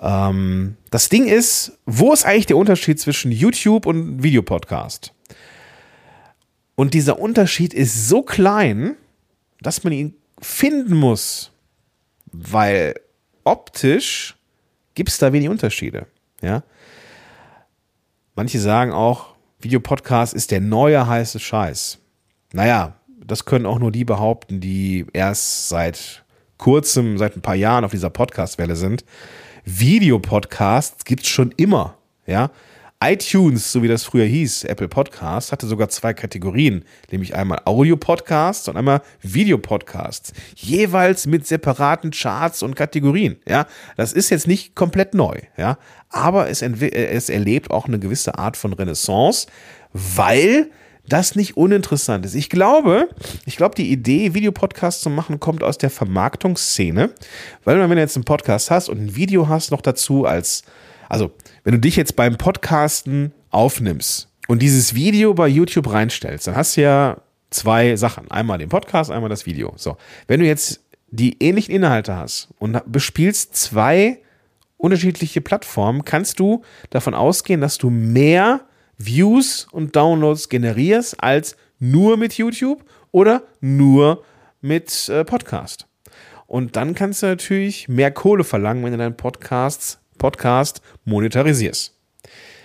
Ähm, 0.00 0.76
das 0.90 1.08
Ding 1.08 1.26
ist, 1.26 1.78
wo 1.86 2.12
ist 2.12 2.26
eigentlich 2.26 2.46
der 2.46 2.56
Unterschied 2.56 3.00
zwischen 3.00 3.32
YouTube 3.32 3.86
und 3.86 4.22
Videopodcast? 4.22 5.13
Und 6.76 6.94
dieser 6.94 7.18
Unterschied 7.18 7.72
ist 7.72 8.08
so 8.08 8.22
klein, 8.22 8.96
dass 9.60 9.84
man 9.84 9.92
ihn 9.92 10.14
finden 10.40 10.96
muss, 10.96 11.52
weil 12.32 12.94
optisch 13.44 14.36
gibt 14.94 15.10
es 15.10 15.18
da 15.18 15.32
wenig 15.32 15.48
Unterschiede. 15.48 16.06
Ja? 16.40 16.62
Manche 18.34 18.58
sagen 18.58 18.92
auch, 18.92 19.34
Videopodcast 19.60 20.34
ist 20.34 20.50
der 20.50 20.60
neue 20.60 21.06
heiße 21.06 21.38
Scheiß. 21.38 21.98
Naja, 22.52 22.96
das 23.24 23.44
können 23.44 23.66
auch 23.66 23.78
nur 23.78 23.92
die 23.92 24.04
behaupten, 24.04 24.60
die 24.60 25.06
erst 25.12 25.68
seit 25.68 26.24
kurzem, 26.58 27.18
seit 27.18 27.36
ein 27.36 27.42
paar 27.42 27.54
Jahren 27.54 27.84
auf 27.84 27.92
dieser 27.92 28.10
Podcast-Welle 28.10 28.76
sind. 28.76 29.04
Videopodcasts 29.64 31.04
gibt 31.04 31.22
es 31.22 31.28
schon 31.28 31.52
immer. 31.56 31.96
Ja, 32.26 32.50
iTunes, 33.04 33.70
so 33.70 33.82
wie 33.82 33.88
das 33.88 34.04
früher 34.04 34.24
hieß, 34.24 34.64
Apple 34.64 34.88
Podcasts, 34.88 35.52
hatte 35.52 35.66
sogar 35.66 35.88
zwei 35.90 36.14
Kategorien, 36.14 36.84
nämlich 37.10 37.34
einmal 37.34 37.60
Audio-Podcasts 37.64 38.68
und 38.68 38.76
einmal 38.76 39.02
Videopodcasts, 39.20 40.32
jeweils 40.56 41.26
mit 41.26 41.46
separaten 41.46 42.12
Charts 42.12 42.62
und 42.62 42.76
Kategorien. 42.76 43.36
Ja, 43.46 43.66
das 43.96 44.12
ist 44.12 44.30
jetzt 44.30 44.46
nicht 44.46 44.74
komplett 44.74 45.12
neu, 45.12 45.38
ja, 45.56 45.78
aber 46.08 46.48
es, 46.48 46.62
es 46.62 47.28
erlebt 47.28 47.70
auch 47.70 47.86
eine 47.86 47.98
gewisse 47.98 48.38
Art 48.38 48.56
von 48.56 48.72
Renaissance, 48.72 49.48
weil 49.92 50.70
das 51.06 51.34
nicht 51.34 51.56
uninteressant 51.56 52.24
ist. 52.24 52.34
Ich 52.34 52.48
glaube, 52.48 53.08
ich 53.44 53.56
glaube, 53.56 53.74
die 53.74 53.90
Idee, 53.90 54.32
Videopodcasts 54.32 55.02
zu 55.02 55.10
machen, 55.10 55.38
kommt 55.38 55.62
aus 55.62 55.76
der 55.76 55.90
Vermarktungsszene, 55.90 57.10
weil 57.64 57.78
wenn 57.78 57.90
du 57.90 57.98
jetzt 57.98 58.16
einen 58.16 58.24
Podcast 58.24 58.70
hast 58.70 58.88
und 58.88 58.98
ein 58.98 59.16
Video 59.16 59.48
hast 59.48 59.70
noch 59.70 59.82
dazu 59.82 60.24
als 60.24 60.62
also, 61.08 61.32
wenn 61.62 61.72
du 61.72 61.80
dich 61.80 61.96
jetzt 61.96 62.16
beim 62.16 62.36
Podcasten 62.36 63.32
aufnimmst 63.50 64.28
und 64.48 64.62
dieses 64.62 64.94
Video 64.94 65.34
bei 65.34 65.48
YouTube 65.48 65.90
reinstellst, 65.90 66.46
dann 66.46 66.56
hast 66.56 66.76
du 66.76 66.82
ja 66.82 67.18
zwei 67.50 67.96
Sachen. 67.96 68.30
Einmal 68.30 68.58
den 68.58 68.68
Podcast, 68.68 69.10
einmal 69.10 69.30
das 69.30 69.46
Video. 69.46 69.72
So. 69.76 69.96
Wenn 70.26 70.40
du 70.40 70.46
jetzt 70.46 70.80
die 71.10 71.40
ähnlichen 71.42 71.74
Inhalte 71.74 72.16
hast 72.16 72.48
und 72.58 72.80
bespielst 72.90 73.54
zwei 73.54 74.20
unterschiedliche 74.76 75.40
Plattformen, 75.40 76.04
kannst 76.04 76.40
du 76.40 76.62
davon 76.90 77.14
ausgehen, 77.14 77.60
dass 77.60 77.78
du 77.78 77.90
mehr 77.90 78.62
Views 78.98 79.66
und 79.70 79.96
Downloads 79.96 80.48
generierst 80.48 81.22
als 81.22 81.56
nur 81.78 82.16
mit 82.16 82.34
YouTube 82.34 82.84
oder 83.12 83.42
nur 83.60 84.24
mit 84.60 85.08
äh, 85.08 85.24
Podcast. 85.24 85.86
Und 86.46 86.76
dann 86.76 86.94
kannst 86.94 87.22
du 87.22 87.26
natürlich 87.26 87.88
mehr 87.88 88.10
Kohle 88.10 88.44
verlangen, 88.44 88.84
wenn 88.84 88.92
du 88.92 88.98
deinen 88.98 89.16
Podcasts 89.16 89.98
Podcast 90.24 90.80
monetarisierst. 91.04 91.92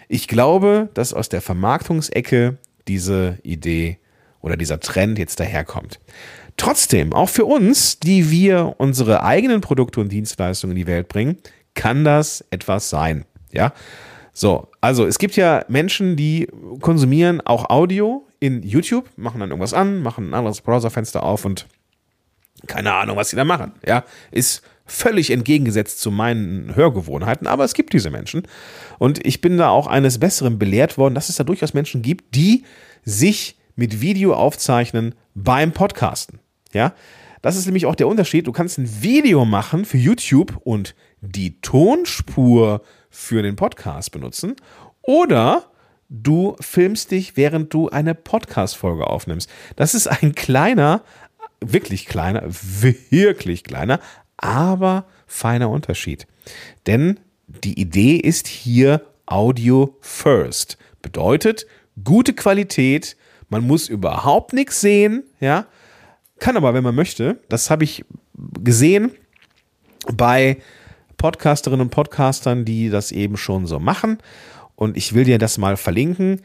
Ich 0.08 0.30
glaube, 0.30 0.88
dass 0.94 1.14
aus 1.14 1.28
der 1.28 1.42
Vermarktungsecke 1.42 2.58
diese 2.88 3.38
Idee 3.44 4.00
oder 4.40 4.56
dieser 4.56 4.80
Trend 4.80 5.20
jetzt 5.20 5.42
daherkommt. 5.42 6.00
Trotzdem, 6.56 7.12
auch 7.12 7.28
für 7.28 7.44
uns, 7.44 8.00
die 8.00 8.32
wir 8.32 8.76
unsere 8.78 9.24
eigenen 9.24 9.60
Produkte 9.60 10.00
und 10.00 10.08
Dienstleistungen 10.08 10.72
in 10.72 10.84
die 10.84 10.88
Welt 10.88 11.10
bringen, 11.10 11.38
kann 11.74 12.06
das 12.06 12.46
etwas 12.50 12.90
sein. 12.90 13.26
Ja, 13.52 13.74
so, 14.32 14.70
also 14.80 15.06
es 15.06 15.20
gibt 15.20 15.36
ja 15.36 15.66
Menschen, 15.68 16.16
die 16.16 16.48
konsumieren 16.80 17.42
auch 17.42 17.70
Audio 17.70 18.26
in 18.40 18.64
YouTube, 18.64 19.10
machen 19.18 19.42
dann 19.42 19.50
irgendwas 19.50 19.74
an, 19.74 20.02
machen 20.02 20.30
ein 20.30 20.34
anderes 20.34 20.62
Browserfenster 20.62 21.24
auf 21.24 21.44
und 21.44 21.68
keine 22.68 22.94
Ahnung, 22.94 23.18
was 23.18 23.30
sie 23.30 23.36
da 23.36 23.44
machen. 23.44 23.74
Ja, 23.86 24.06
ist 24.32 24.64
völlig 24.89 25.31
entgegengesetzt 25.31 26.00
zu 26.01 26.12
meinen 26.12 26.75
Hörgewohnheiten, 26.75 27.47
aber 27.47 27.63
es 27.63 27.74
gibt 27.74 27.94
diese 27.94 28.09
Menschen. 28.09 28.44
Und 28.97 29.25
ich 29.25 29.41
bin 29.41 29.57
da 29.57 29.69
auch 29.69 29.88
eines 29.88 30.19
Besseren 30.19 30.59
belehrt 30.59 30.97
worden, 30.97 31.15
dass 31.15 31.30
es 31.30 31.36
da 31.36 31.44
durchaus 31.44 31.74
Menschen 31.74 32.01
gibt, 32.01 32.36
die 32.36 32.63
sich 33.03 33.58
mit 33.75 34.01
Video 34.01 34.34
aufzeichnen 34.34 35.15
beim 35.36 35.72
Podcasten. 35.72 36.39
Ja, 36.74 36.93
das 37.41 37.55
ist 37.55 37.65
nämlich 37.65 37.86
auch 37.86 37.96
der 37.96 38.08
Unterschied. 38.08 38.48
Du 38.48 38.51
kannst 38.51 38.77
ein 38.77 39.01
Video 39.01 39.46
machen 39.46 39.86
für 39.86 39.98
YouTube 39.98 40.60
und 40.63 40.96
die 41.22 41.60
Tonspur 41.62 42.81
für 43.10 43.41
den 43.41 43.55
Podcast 43.55 44.12
benutzen 44.12 44.55
oder 45.01 45.72
du 46.10 46.55
filmst 46.60 47.12
dich, 47.12 47.38
während 47.38 47.74
du 47.74 47.89
eine 47.89 48.15
Podcast-Folge 48.15 49.08
aufnimmst. 49.08 49.50
Das 49.75 49.93
ist 49.93 50.08
ein 50.08 50.36
kleiner, 50.36 51.03
wirklich 51.62 52.05
kleiner, 52.05 52.43
wirklich 52.46 53.63
kleiner, 53.63 54.00
aber 54.39 55.05
feiner 55.27 55.69
Unterschied. 55.69 56.27
Denn 56.88 57.19
die 57.48 57.79
Idee 57.79 58.15
ist 58.15 58.48
hier 58.48 59.01
Audio 59.25 59.98
First. 60.01 60.77
Bedeutet 61.01 61.67
gute 62.03 62.34
Qualität, 62.34 63.15
man 63.50 63.65
muss 63.65 63.88
überhaupt 63.88 64.53
nichts 64.53 64.81
sehen, 64.81 65.24
ja, 65.39 65.65
kann 66.39 66.55
aber, 66.58 66.74
wenn 66.74 66.84
man 66.84 66.96
möchte. 66.96 67.38
Das 67.50 67.69
habe 67.69 67.84
ich 67.84 68.05
gesehen 68.63 69.12
bei 70.13 70.58
Podcasterinnen 71.17 71.88
und 71.88 71.89
Podcastern, 71.89 72.63
die 72.63 72.89
das 72.89 73.12
eben 73.12 73.36
schon 73.36 73.67
so 73.67 73.79
machen. 73.79 74.19
Und 74.75 74.96
ich 74.96 75.13
will 75.13 75.25
dir 75.25 75.38
das 75.38 75.58
mal 75.58 75.75
verlinken. 75.75 76.41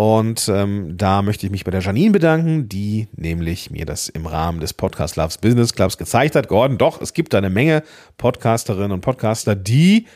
Und 0.00 0.48
ähm, 0.48 0.96
da 0.96 1.20
möchte 1.20 1.44
ich 1.44 1.52
mich 1.52 1.64
bei 1.64 1.70
der 1.70 1.82
Janine 1.82 2.10
bedanken, 2.10 2.70
die 2.70 3.08
nämlich 3.16 3.70
mir 3.70 3.84
das 3.84 4.08
im 4.08 4.24
Rahmen 4.24 4.58
des 4.58 4.72
Podcast 4.72 5.16
Loves 5.16 5.36
Business 5.36 5.74
Clubs 5.74 5.98
gezeigt 5.98 6.36
hat. 6.36 6.48
Gordon, 6.48 6.78
doch, 6.78 7.02
es 7.02 7.12
gibt 7.12 7.34
da 7.34 7.36
eine 7.38 7.50
Menge 7.50 7.82
Podcasterinnen 8.16 8.92
und 8.92 9.02
Podcaster, 9.02 9.54
die 9.54 10.06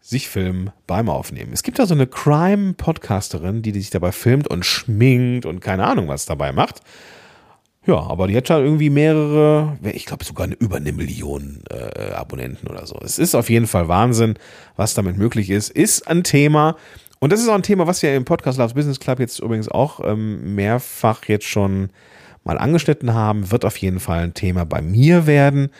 sich 0.00 0.28
filmen 0.28 0.72
beim 0.88 1.08
Aufnehmen. 1.08 1.52
Es 1.52 1.62
gibt 1.62 1.78
da 1.78 1.86
so 1.86 1.94
eine 1.94 2.08
Crime-Podcasterin, 2.08 3.62
die 3.62 3.70
sich 3.70 3.90
dabei 3.90 4.10
filmt 4.10 4.48
und 4.48 4.66
schminkt 4.66 5.46
und 5.46 5.60
keine 5.60 5.86
Ahnung, 5.86 6.08
was 6.08 6.26
dabei 6.26 6.50
macht. 6.50 6.80
Ja, 7.86 7.98
aber 7.98 8.26
die 8.26 8.36
hat 8.36 8.48
schon 8.48 8.64
irgendwie 8.64 8.90
mehrere, 8.90 9.78
ich 9.84 10.04
glaube 10.04 10.24
sogar 10.24 10.48
über 10.58 10.78
eine 10.78 10.90
Million 10.90 11.62
äh, 11.70 12.10
Abonnenten 12.10 12.66
oder 12.66 12.86
so. 12.86 12.98
Es 13.04 13.20
ist 13.20 13.36
auf 13.36 13.50
jeden 13.50 13.68
Fall 13.68 13.86
Wahnsinn, 13.86 14.34
was 14.74 14.94
damit 14.94 15.16
möglich 15.16 15.48
ist. 15.48 15.70
Ist 15.70 16.08
ein 16.08 16.24
Thema, 16.24 16.76
und 17.22 17.30
das 17.32 17.40
ist 17.40 17.48
auch 17.48 17.54
ein 17.54 17.62
Thema, 17.62 17.86
was 17.86 18.02
wir 18.02 18.16
im 18.16 18.24
Podcast 18.24 18.58
Loves 18.58 18.74
Business 18.74 18.98
Club 18.98 19.20
jetzt 19.20 19.38
übrigens 19.38 19.68
auch 19.68 20.00
ähm, 20.02 20.56
mehrfach 20.56 21.26
jetzt 21.26 21.46
schon 21.46 21.90
mal 22.42 22.58
angeschnitten 22.58 23.14
haben, 23.14 23.52
wird 23.52 23.64
auf 23.64 23.76
jeden 23.76 24.00
Fall 24.00 24.24
ein 24.24 24.34
Thema 24.34 24.64
bei 24.66 24.82
mir 24.82 25.24
werden. 25.24 25.70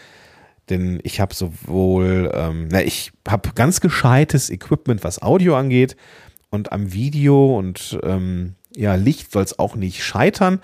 Denn 0.71 1.01
ich 1.03 1.19
habe 1.19 1.35
sowohl, 1.35 2.31
ähm, 2.33 2.69
na, 2.71 2.83
ich 2.83 3.11
habe 3.27 3.51
ganz 3.57 3.81
gescheites 3.81 4.51
Equipment, 4.51 5.03
was 5.03 5.21
Audio 5.21 5.57
angeht. 5.57 5.97
Und 6.51 6.71
am 6.71 6.93
Video 6.93 7.59
und 7.59 7.99
ähm, 8.05 8.55
ja, 8.77 8.95
Licht 8.95 9.33
soll 9.33 9.43
es 9.43 9.59
auch 9.59 9.75
nicht 9.75 10.05
scheitern. 10.05 10.61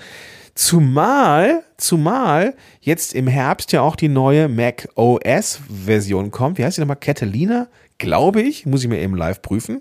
Zumal, 0.55 1.65
zumal 1.77 2.55
jetzt 2.81 3.17
im 3.17 3.27
Herbst 3.27 3.73
ja 3.73 3.83
auch 3.83 3.97
die 3.97 4.07
neue 4.07 4.49
Mac 4.49 4.89
OS 4.95 5.59
Version 5.85 6.31
kommt. 6.31 6.57
Wie 6.57 6.65
heißt 6.65 6.77
die 6.77 6.83
nochmal? 6.83 6.99
Catalina? 7.01 7.67
Glaube 7.99 8.43
ich. 8.43 8.65
Muss 8.65 8.85
ich 8.85 8.89
mir 8.89 9.01
eben 9.01 9.17
live 9.17 9.43
prüfen. 9.43 9.81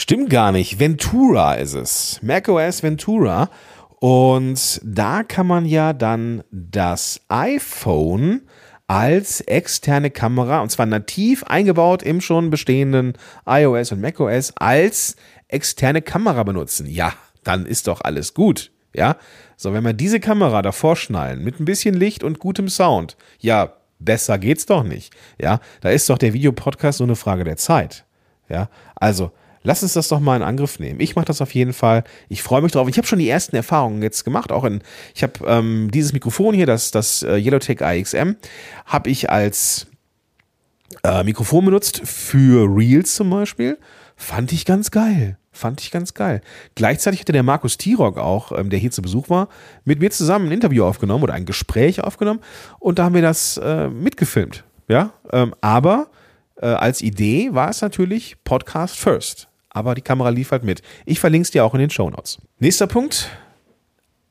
Stimmt 0.00 0.30
gar 0.30 0.52
nicht. 0.52 0.78
Ventura 0.78 1.54
ist 1.54 1.74
es. 1.74 2.20
Mac 2.22 2.48
OS 2.48 2.84
Ventura. 2.84 3.50
Und 3.98 4.80
da 4.84 5.24
kann 5.24 5.48
man 5.48 5.66
ja 5.66 5.92
dann 5.92 6.44
das 6.52 7.20
iPhone 7.26 8.42
als 8.86 9.40
externe 9.40 10.12
Kamera, 10.12 10.60
und 10.60 10.70
zwar 10.70 10.86
nativ 10.86 11.42
eingebaut 11.42 12.04
im 12.04 12.20
schon 12.20 12.48
bestehenden 12.48 13.14
iOS 13.44 13.90
und 13.90 14.00
macOS, 14.00 14.52
als 14.54 15.16
externe 15.48 16.00
Kamera 16.00 16.44
benutzen. 16.44 16.86
Ja, 16.86 17.12
dann 17.42 17.66
ist 17.66 17.88
doch 17.88 18.00
alles 18.00 18.34
gut. 18.34 18.70
Ja, 18.94 19.16
so, 19.56 19.72
wenn 19.72 19.84
wir 19.84 19.94
diese 19.94 20.20
Kamera 20.20 20.62
davor 20.62 20.94
schnallen, 20.94 21.42
mit 21.42 21.58
ein 21.58 21.64
bisschen 21.64 21.96
Licht 21.96 22.22
und 22.22 22.38
gutem 22.38 22.68
Sound, 22.68 23.16
ja, 23.40 23.72
besser 23.98 24.38
geht's 24.38 24.64
doch 24.64 24.84
nicht. 24.84 25.12
Ja, 25.40 25.58
da 25.80 25.90
ist 25.90 26.08
doch 26.08 26.18
der 26.18 26.34
Videopodcast 26.34 27.00
nur 27.00 27.08
eine 27.08 27.16
Frage 27.16 27.42
der 27.42 27.56
Zeit. 27.56 28.04
Ja, 28.48 28.70
also, 28.94 29.32
lass 29.68 29.82
uns 29.82 29.92
das 29.92 30.08
doch 30.08 30.18
mal 30.18 30.34
in 30.34 30.42
Angriff 30.42 30.78
nehmen. 30.78 30.98
Ich 30.98 31.14
mache 31.14 31.26
das 31.26 31.42
auf 31.42 31.52
jeden 31.52 31.74
Fall. 31.74 32.02
Ich 32.30 32.42
freue 32.42 32.62
mich 32.62 32.72
drauf. 32.72 32.88
Ich 32.88 32.96
habe 32.96 33.06
schon 33.06 33.18
die 33.18 33.28
ersten 33.28 33.54
Erfahrungen 33.54 34.02
jetzt 34.02 34.24
gemacht. 34.24 34.50
Auch 34.50 34.64
in, 34.64 34.80
ich 35.14 35.22
habe 35.22 35.44
ähm, 35.46 35.90
dieses 35.92 36.14
Mikrofon 36.14 36.54
hier, 36.54 36.64
das, 36.64 36.90
das 36.90 37.22
äh, 37.22 37.36
Yellowtech 37.36 37.82
AXM, 37.82 38.36
habe 38.86 39.10
ich 39.10 39.30
als 39.30 39.86
äh, 41.04 41.22
Mikrofon 41.22 41.66
benutzt 41.66 42.00
für 42.02 42.66
Reels 42.66 43.14
zum 43.14 43.28
Beispiel. 43.28 43.78
Fand 44.16 44.52
ich 44.52 44.64
ganz 44.64 44.90
geil. 44.90 45.36
Fand 45.52 45.82
ich 45.82 45.90
ganz 45.90 46.14
geil. 46.14 46.40
Gleichzeitig 46.74 47.20
hatte 47.20 47.32
der 47.32 47.42
Markus 47.42 47.76
Tirock 47.76 48.16
auch, 48.16 48.52
ähm, 48.52 48.70
der 48.70 48.78
hier 48.78 48.90
zu 48.90 49.02
Besuch 49.02 49.28
war, 49.28 49.48
mit 49.84 50.00
mir 50.00 50.10
zusammen 50.10 50.46
ein 50.46 50.52
Interview 50.52 50.84
aufgenommen 50.84 51.24
oder 51.24 51.34
ein 51.34 51.44
Gespräch 51.44 52.02
aufgenommen 52.02 52.40
und 52.78 52.98
da 52.98 53.04
haben 53.04 53.14
wir 53.14 53.22
das 53.22 53.58
äh, 53.58 53.88
mitgefilmt. 53.88 54.64
Ja, 54.88 55.12
ähm, 55.30 55.54
aber 55.60 56.08
äh, 56.56 56.68
als 56.68 57.02
Idee 57.02 57.50
war 57.52 57.68
es 57.68 57.82
natürlich 57.82 58.42
Podcast 58.44 58.96
First. 58.96 59.47
Aber 59.78 59.94
die 59.94 60.02
Kamera 60.02 60.30
lief 60.30 60.50
halt 60.50 60.64
mit. 60.64 60.82
Ich 61.06 61.20
verlinke 61.20 61.44
es 61.44 61.52
dir 61.52 61.64
auch 61.64 61.72
in 61.72 61.78
den 61.78 61.88
Show 61.88 62.10
Notes. 62.10 62.38
Nächster 62.58 62.88
Punkt. 62.88 63.30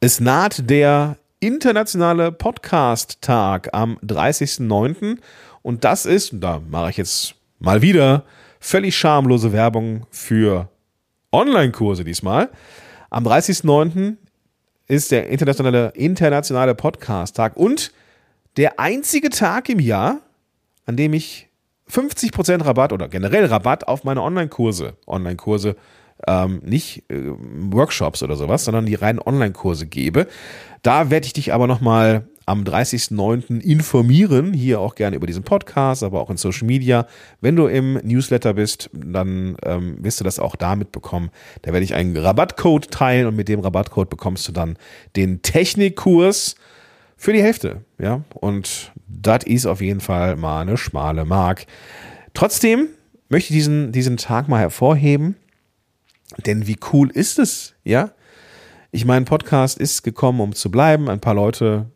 Es 0.01 0.19
naht 0.19 0.69
der 0.69 1.15
internationale 1.39 2.33
Podcast-Tag 2.33 3.73
am 3.73 3.97
30.09. 3.99 5.19
Und 5.61 5.85
das 5.85 6.05
ist, 6.05 6.33
und 6.33 6.41
da 6.41 6.61
mache 6.69 6.89
ich 6.89 6.97
jetzt 6.97 7.35
mal 7.59 7.81
wieder 7.81 8.25
völlig 8.59 8.97
schamlose 8.97 9.53
Werbung 9.53 10.05
für 10.11 10.67
Online-Kurse 11.31 12.03
diesmal. 12.03 12.49
Am 13.09 13.25
30.09. 13.25 14.17
ist 14.87 15.11
der 15.11 15.29
internationale, 15.29 15.93
internationale 15.95 16.75
Podcast-Tag 16.75 17.55
und 17.55 17.93
der 18.57 18.81
einzige 18.81 19.29
Tag 19.29 19.69
im 19.69 19.79
Jahr, 19.79 20.19
an 20.85 20.97
dem 20.97 21.13
ich 21.13 21.46
50% 21.91 22.65
Rabatt 22.65 22.93
oder 22.93 23.07
generell 23.07 23.45
Rabatt 23.45 23.87
auf 23.87 24.03
meine 24.03 24.21
Online-Kurse, 24.21 24.93
Online-Kurse, 25.07 25.75
ähm, 26.27 26.61
nicht 26.63 27.09
äh, 27.09 27.31
Workshops 27.71 28.23
oder 28.23 28.35
sowas, 28.35 28.65
sondern 28.65 28.85
die 28.85 28.95
reinen 28.95 29.19
Online-Kurse 29.19 29.85
gebe. 29.85 30.27
Da 30.81 31.09
werde 31.09 31.27
ich 31.27 31.33
dich 31.33 31.53
aber 31.53 31.67
nochmal 31.67 32.27
am 32.47 32.63
30.09. 32.63 33.59
informieren, 33.59 34.53
hier 34.53 34.79
auch 34.79 34.95
gerne 34.95 35.17
über 35.17 35.27
diesen 35.27 35.43
Podcast, 35.43 36.01
aber 36.01 36.21
auch 36.21 36.29
in 36.29 36.37
Social 36.37 36.65
Media. 36.65 37.05
Wenn 37.41 37.57
du 37.57 37.67
im 37.67 37.95
Newsletter 38.03 38.53
bist, 38.53 38.89
dann 38.93 39.57
ähm, 39.63 39.97
wirst 40.01 40.21
du 40.21 40.23
das 40.23 40.39
auch 40.39 40.55
da 40.55 40.77
mitbekommen. 40.77 41.29
Da 41.63 41.73
werde 41.73 41.83
ich 41.83 41.93
einen 41.93 42.15
Rabattcode 42.15 42.89
teilen 42.89 43.27
und 43.27 43.35
mit 43.35 43.49
dem 43.49 43.59
Rabattcode 43.59 44.09
bekommst 44.09 44.47
du 44.47 44.53
dann 44.53 44.77
den 45.17 45.41
Technikkurs 45.41 46.55
für 47.17 47.33
die 47.33 47.41
Hälfte. 47.41 47.83
Ja, 47.99 48.23
und 48.35 48.93
das 49.07 49.43
ist 49.45 49.65
auf 49.65 49.81
jeden 49.81 49.99
Fall 49.99 50.35
mal 50.35 50.61
eine 50.61 50.77
schmale 50.77 51.25
Mark. 51.25 51.65
Trotzdem 52.33 52.87
möchte 53.29 53.51
ich 53.51 53.57
diesen, 53.57 53.91
diesen 53.91 54.17
Tag 54.17 54.47
mal 54.47 54.59
hervorheben, 54.59 55.35
denn 56.45 56.67
wie 56.67 56.77
cool 56.93 57.09
ist 57.09 57.39
es, 57.39 57.73
ja? 57.83 58.11
Ich 58.91 59.03
meine, 59.05 59.25
Podcast 59.25 59.77
ist 59.77 60.03
gekommen, 60.03 60.39
um 60.39 60.53
zu 60.53 60.71
bleiben. 60.71 61.09
Ein 61.09 61.19
paar 61.19 61.33
Leute 61.33 61.91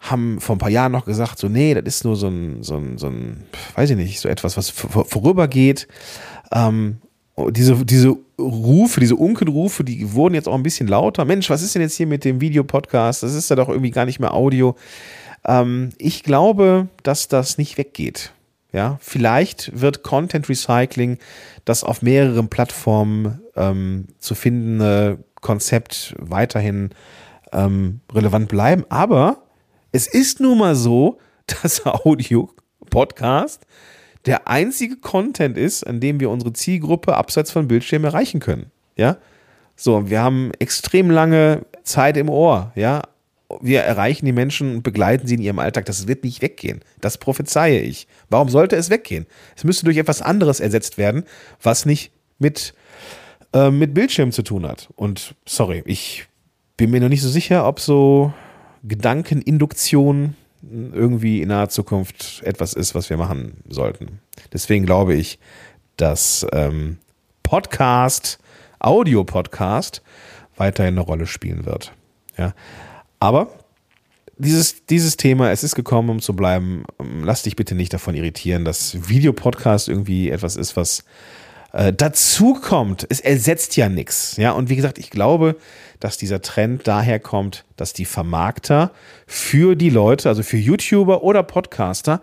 haben 0.00 0.40
vor 0.40 0.56
ein 0.56 0.58
paar 0.58 0.70
Jahren 0.70 0.92
noch 0.92 1.04
gesagt, 1.04 1.38
so, 1.38 1.48
nee, 1.48 1.74
das 1.74 1.84
ist 1.84 2.04
nur 2.04 2.16
so 2.16 2.28
ein, 2.28 2.62
so 2.62 2.76
ein, 2.76 2.98
so 2.98 3.08
ein 3.08 3.44
weiß 3.74 3.90
ich 3.90 3.96
nicht, 3.96 4.20
so 4.20 4.28
etwas, 4.28 4.56
was 4.56 4.70
vorübergeht. 4.70 5.88
Ähm, 6.52 6.98
diese, 7.50 7.84
diese 7.84 8.16
Rufe, 8.38 9.00
diese 9.00 9.16
Unkenrufe, 9.16 9.84
die 9.84 10.12
wurden 10.12 10.34
jetzt 10.34 10.48
auch 10.48 10.54
ein 10.54 10.62
bisschen 10.62 10.88
lauter. 10.88 11.24
Mensch, 11.24 11.50
was 11.50 11.62
ist 11.62 11.74
denn 11.74 11.82
jetzt 11.82 11.96
hier 11.96 12.06
mit 12.06 12.24
dem 12.24 12.40
Videopodcast? 12.40 13.22
Das 13.22 13.34
ist 13.34 13.50
ja 13.50 13.56
doch 13.56 13.68
irgendwie 13.68 13.90
gar 13.90 14.04
nicht 14.04 14.20
mehr 14.20 14.34
Audio. 14.34 14.76
Ähm, 15.44 15.90
ich 15.98 16.22
glaube, 16.22 16.88
dass 17.02 17.28
das 17.28 17.58
nicht 17.58 17.78
weggeht. 17.78 18.32
Ja, 18.72 18.98
vielleicht 19.00 19.80
wird 19.80 20.02
Content 20.02 20.48
Recycling 20.48 21.18
das 21.64 21.84
auf 21.84 22.02
mehreren 22.02 22.48
Plattformen 22.48 23.40
ähm, 23.56 24.08
zu 24.18 24.34
findende 24.34 25.24
Konzept 25.40 26.14
weiterhin 26.18 26.90
ähm, 27.52 28.00
relevant 28.12 28.48
bleiben. 28.48 28.84
Aber 28.90 29.44
es 29.92 30.06
ist 30.06 30.40
nun 30.40 30.58
mal 30.58 30.74
so, 30.74 31.18
dass 31.62 31.86
Audio-Podcast 31.86 33.66
der 34.28 34.46
einzige 34.46 34.96
Content 34.96 35.56
ist, 35.56 35.84
an 35.84 36.00
dem 36.00 36.20
wir 36.20 36.28
unsere 36.28 36.52
Zielgruppe 36.52 37.16
abseits 37.16 37.50
von 37.50 37.66
Bildschirmen 37.66 38.04
erreichen 38.04 38.40
können. 38.40 38.70
Ja, 38.94 39.16
so, 39.74 40.10
wir 40.10 40.20
haben 40.20 40.52
extrem 40.58 41.10
lange 41.10 41.64
Zeit 41.82 42.16
im 42.18 42.28
Ohr. 42.28 42.72
Ja, 42.74 43.02
wir 43.62 43.80
erreichen 43.80 44.26
die 44.26 44.32
Menschen 44.32 44.76
und 44.76 44.82
begleiten 44.82 45.26
sie 45.26 45.36
in 45.36 45.40
ihrem 45.40 45.58
Alltag. 45.58 45.86
Das 45.86 46.06
wird 46.06 46.24
nicht 46.24 46.42
weggehen. 46.42 46.80
Das 47.00 47.16
prophezeie 47.16 47.80
ich. 47.80 48.06
Warum 48.28 48.50
sollte 48.50 48.76
es 48.76 48.90
weggehen? 48.90 49.26
Es 49.56 49.64
müsste 49.64 49.86
durch 49.86 49.96
etwas 49.96 50.20
anderes 50.20 50.60
ersetzt 50.60 50.98
werden, 50.98 51.24
was 51.62 51.86
nicht 51.86 52.12
mit, 52.38 52.74
äh, 53.54 53.70
mit 53.70 53.94
Bildschirmen 53.94 54.32
zu 54.32 54.42
tun 54.42 54.66
hat. 54.66 54.88
Und 54.96 55.34
sorry, 55.46 55.82
ich 55.86 56.26
bin 56.76 56.90
mir 56.90 57.00
noch 57.00 57.08
nicht 57.08 57.22
so 57.22 57.30
sicher, 57.30 57.66
ob 57.66 57.80
so 57.80 58.34
Gedankeninduktion 58.82 60.34
irgendwie 60.62 61.42
in 61.42 61.48
naher 61.48 61.68
Zukunft 61.68 62.42
etwas 62.44 62.72
ist, 62.72 62.94
was 62.94 63.10
wir 63.10 63.16
machen 63.16 63.62
sollten. 63.68 64.20
Deswegen 64.52 64.86
glaube 64.86 65.14
ich, 65.14 65.38
dass 65.96 66.46
ähm, 66.52 66.98
Podcast, 67.42 68.38
Audio-Podcast 68.80 70.02
weiterhin 70.56 70.94
eine 70.94 71.00
Rolle 71.00 71.26
spielen 71.26 71.66
wird. 71.66 71.92
Ja. 72.36 72.54
Aber 73.20 73.50
dieses, 74.36 74.86
dieses 74.86 75.16
Thema, 75.16 75.50
es 75.50 75.64
ist 75.64 75.74
gekommen, 75.74 76.10
um 76.10 76.20
zu 76.20 76.34
bleiben. 76.34 76.84
Lass 77.22 77.42
dich 77.42 77.56
bitte 77.56 77.74
nicht 77.74 77.92
davon 77.92 78.14
irritieren, 78.14 78.64
dass 78.64 79.08
Videopodcast 79.08 79.88
irgendwie 79.88 80.30
etwas 80.30 80.56
ist, 80.56 80.76
was 80.76 81.04
äh, 81.78 81.92
dazu 81.92 82.54
kommt. 82.54 83.06
Es 83.08 83.20
ersetzt 83.20 83.76
ja 83.76 83.88
nichts. 83.88 84.36
Ja, 84.36 84.50
und 84.50 84.68
wie 84.68 84.74
gesagt, 84.74 84.98
ich 84.98 85.10
glaube, 85.10 85.54
dass 86.00 86.16
dieser 86.18 86.42
Trend 86.42 86.88
daher 86.88 87.20
kommt, 87.20 87.64
dass 87.76 87.92
die 87.92 88.04
Vermarkter 88.04 88.90
für 89.28 89.76
die 89.76 89.90
Leute, 89.90 90.28
also 90.28 90.42
für 90.42 90.56
YouTuber 90.56 91.22
oder 91.22 91.44
Podcaster, 91.44 92.20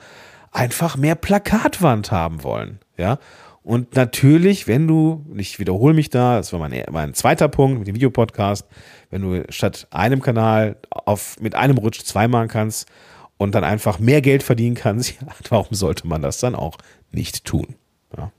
einfach 0.51 0.97
mehr 0.97 1.15
Plakatwand 1.15 2.11
haben 2.11 2.43
wollen. 2.43 2.79
Ja. 2.97 3.17
Und 3.63 3.95
natürlich, 3.95 4.67
wenn 4.67 4.89
du, 4.89 5.25
ich 5.37 5.57
wiederhole 5.57 5.93
mich 5.93 6.09
da, 6.09 6.35
das 6.35 6.51
war 6.51 6.59
mein, 6.59 6.83
mein 6.91 7.13
zweiter 7.13 7.47
Punkt 7.47 7.79
mit 7.79 7.87
dem 7.87 7.95
Videopodcast, 7.95 8.67
wenn 9.09 9.21
du 9.21 9.45
statt 9.47 9.87
einem 9.89 10.21
Kanal 10.21 10.75
auf, 10.89 11.39
mit 11.39 11.55
einem 11.55 11.77
Rutsch 11.77 12.03
zwei 12.03 12.27
machen 12.27 12.49
kannst 12.49 12.89
und 13.37 13.55
dann 13.55 13.63
einfach 13.63 13.99
mehr 13.99 14.19
Geld 14.19 14.43
verdienen 14.43 14.75
kannst, 14.75 15.11
ja, 15.21 15.27
warum 15.47 15.75
sollte 15.75 16.07
man 16.07 16.21
das 16.21 16.39
dann 16.39 16.55
auch 16.55 16.77
nicht 17.11 17.45
tun? 17.45 17.75
Ja. 18.17 18.33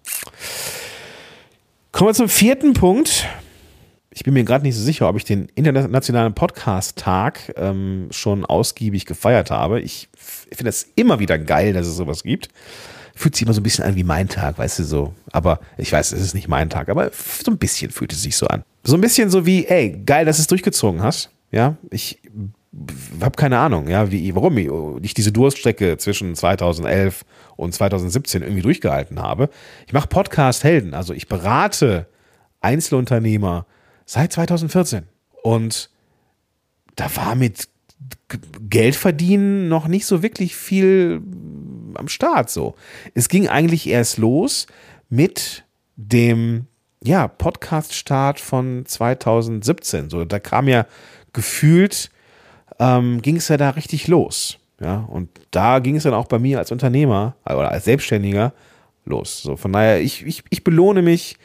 Kommen 1.96 2.10
wir 2.10 2.14
zum 2.14 2.28
vierten 2.28 2.74
Punkt 2.74 3.26
ich 4.16 4.24
bin 4.24 4.32
mir 4.32 4.44
gerade 4.44 4.64
nicht 4.64 4.74
so 4.74 4.82
sicher, 4.82 5.10
ob 5.10 5.16
ich 5.16 5.24
den 5.24 5.48
internationalen 5.54 6.34
Podcast-Tag 6.34 7.52
ähm, 7.56 8.08
schon 8.10 8.46
ausgiebig 8.46 9.04
gefeiert 9.04 9.50
habe. 9.50 9.82
Ich 9.82 10.08
finde 10.16 10.70
es 10.70 10.86
immer 10.94 11.18
wieder 11.18 11.38
geil, 11.38 11.74
dass 11.74 11.86
es 11.86 11.96
sowas 11.96 12.22
gibt. 12.22 12.48
Fühlt 13.14 13.34
sich 13.34 13.42
immer 13.42 13.52
so 13.52 13.60
ein 13.60 13.62
bisschen 13.62 13.84
an 13.84 13.94
wie 13.94 14.04
mein 14.04 14.28
Tag, 14.28 14.56
weißt 14.56 14.78
du 14.78 14.84
so. 14.84 15.14
Aber 15.32 15.60
ich 15.76 15.92
weiß, 15.92 16.12
es 16.12 16.22
ist 16.22 16.34
nicht 16.34 16.48
mein 16.48 16.70
Tag, 16.70 16.88
aber 16.88 17.10
so 17.12 17.50
ein 17.50 17.58
bisschen 17.58 17.90
fühlt 17.90 18.10
es 18.10 18.22
sich 18.22 18.38
so 18.38 18.46
an. 18.46 18.64
So 18.84 18.94
ein 18.94 19.02
bisschen 19.02 19.28
so 19.28 19.44
wie, 19.44 19.66
ey, 19.66 20.02
geil, 20.06 20.24
dass 20.24 20.36
du 20.36 20.42
es 20.42 20.46
durchgezogen 20.46 21.02
hast. 21.02 21.30
Ja, 21.50 21.76
ich 21.90 22.18
habe 23.20 23.36
keine 23.36 23.58
Ahnung, 23.58 23.88
ja, 23.88 24.10
wie, 24.10 24.34
warum 24.34 24.58
ich 25.02 25.14
diese 25.14 25.32
Durststrecke 25.32 25.96
zwischen 25.96 26.34
2011 26.34 27.24
und 27.56 27.72
2017 27.72 28.42
irgendwie 28.42 28.62
durchgehalten 28.62 29.20
habe. 29.20 29.48
Ich 29.86 29.92
mache 29.92 30.08
Podcast-Helden, 30.08 30.94
also 30.94 31.14
ich 31.14 31.28
berate 31.28 32.06
Einzelunternehmer, 32.60 33.66
Seit 34.06 34.32
2014. 34.32 35.02
Und 35.42 35.90
da 36.94 37.14
war 37.16 37.34
mit 37.34 37.68
Geld 38.70 38.94
verdienen 38.94 39.68
noch 39.68 39.88
nicht 39.88 40.06
so 40.06 40.22
wirklich 40.22 40.54
viel 40.54 41.20
am 41.94 42.08
Start 42.08 42.50
so. 42.50 42.76
Es 43.14 43.28
ging 43.28 43.48
eigentlich 43.48 43.88
erst 43.88 44.18
los 44.18 44.66
mit 45.08 45.64
dem 45.96 46.66
ja, 47.02 47.26
Podcast-Start 47.26 48.38
von 48.40 48.84
2017. 48.86 50.08
So, 50.08 50.24
da 50.24 50.38
kam 50.38 50.68
ja 50.68 50.86
gefühlt, 51.32 52.10
ähm, 52.78 53.22
ging 53.22 53.36
es 53.36 53.48
ja 53.48 53.56
da 53.56 53.70
richtig 53.70 54.08
los. 54.08 54.58
Ja, 54.80 55.06
und 55.08 55.30
da 55.52 55.78
ging 55.78 55.96
es 55.96 56.02
dann 56.02 56.12
auch 56.12 56.26
bei 56.26 56.38
mir 56.38 56.58
als 56.58 56.70
Unternehmer 56.70 57.34
oder 57.44 57.70
als 57.70 57.84
Selbstständiger 57.84 58.52
los. 59.06 59.42
So, 59.42 59.56
von 59.56 59.72
daher, 59.72 60.00
ich, 60.00 60.26
ich, 60.26 60.44
ich 60.50 60.64
belohne 60.64 61.00
mich 61.00 61.36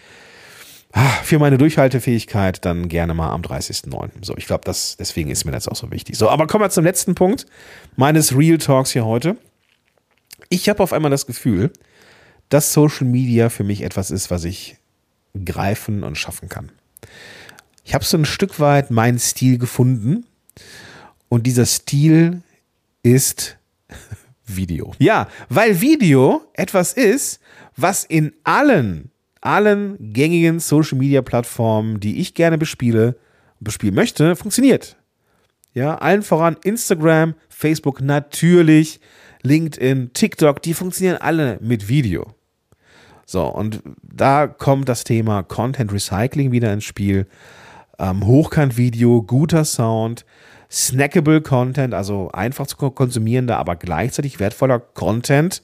ah, 0.91 1.07
für 1.23 1.39
meine 1.39 1.57
Durchhaltefähigkeit 1.57 2.65
dann 2.65 2.89
gerne 2.89 3.13
mal 3.13 3.29
am 3.29 3.41
30.09. 3.41 4.09
So, 4.21 4.35
ich 4.35 4.47
glaube, 4.47 4.65
das, 4.65 4.97
deswegen 4.97 5.29
ist 5.29 5.45
mir 5.45 5.53
das 5.53 5.69
auch 5.69 5.77
so 5.77 5.91
wichtig. 5.91 6.17
So, 6.17 6.29
aber 6.29 6.47
kommen 6.47 6.63
wir 6.63 6.69
zum 6.69 6.83
letzten 6.83 7.15
Punkt 7.15 7.45
meines 7.95 8.37
Real 8.37 8.57
Talks 8.57 8.91
hier 8.91 9.05
heute. 9.05 9.37
Ich 10.49 10.67
habe 10.67 10.83
auf 10.83 10.91
einmal 10.91 11.11
das 11.11 11.25
Gefühl, 11.25 11.71
dass 12.49 12.73
Social 12.73 13.07
Media 13.07 13.49
für 13.49 13.63
mich 13.63 13.81
etwas 13.81 14.11
ist, 14.11 14.29
was 14.29 14.43
ich 14.43 14.75
greifen 15.45 16.03
und 16.03 16.17
schaffen 16.17 16.49
kann. 16.49 16.69
Ich 17.85 17.93
habe 17.93 18.03
so 18.03 18.17
ein 18.17 18.25
Stück 18.25 18.59
weit 18.59 18.91
meinen 18.91 19.19
Stil 19.19 19.57
gefunden 19.57 20.25
und 21.31 21.47
dieser 21.47 21.65
Stil 21.65 22.41
ist 23.03 23.57
Video. 24.45 24.93
Ja, 24.99 25.29
weil 25.47 25.79
Video 25.79 26.41
etwas 26.53 26.91
ist, 26.91 27.39
was 27.77 28.03
in 28.03 28.33
allen, 28.43 29.11
allen 29.39 29.95
gängigen 30.11 30.59
Social 30.59 30.97
Media 30.97 31.21
Plattformen, 31.21 32.01
die 32.01 32.19
ich 32.19 32.33
gerne 32.33 32.57
bespiele, 32.57 33.15
bespielen 33.61 33.95
möchte, 33.95 34.35
funktioniert. 34.35 34.97
Ja, 35.73 35.95
allen 35.95 36.21
voran 36.21 36.57
Instagram, 36.65 37.35
Facebook 37.47 38.01
natürlich, 38.01 38.99
LinkedIn, 39.41 40.11
TikTok, 40.11 40.61
die 40.61 40.73
funktionieren 40.73 41.15
alle 41.21 41.59
mit 41.61 41.87
Video. 41.87 42.35
So, 43.25 43.45
und 43.45 43.81
da 44.03 44.47
kommt 44.47 44.89
das 44.89 45.05
Thema 45.05 45.43
Content 45.43 45.93
Recycling 45.93 46.51
wieder 46.51 46.73
ins 46.73 46.83
Spiel. 46.83 47.25
Ähm, 47.99 48.27
Hochkant-Video, 48.27 49.21
guter 49.21 49.63
Sound, 49.63 50.25
snackable 50.71 51.41
Content, 51.41 51.93
also 51.93 52.31
einfach 52.31 52.65
zu 52.65 52.77
konsumierender, 52.77 53.57
aber 53.57 53.75
gleichzeitig 53.75 54.39
wertvoller 54.39 54.79
Content. 54.79 55.61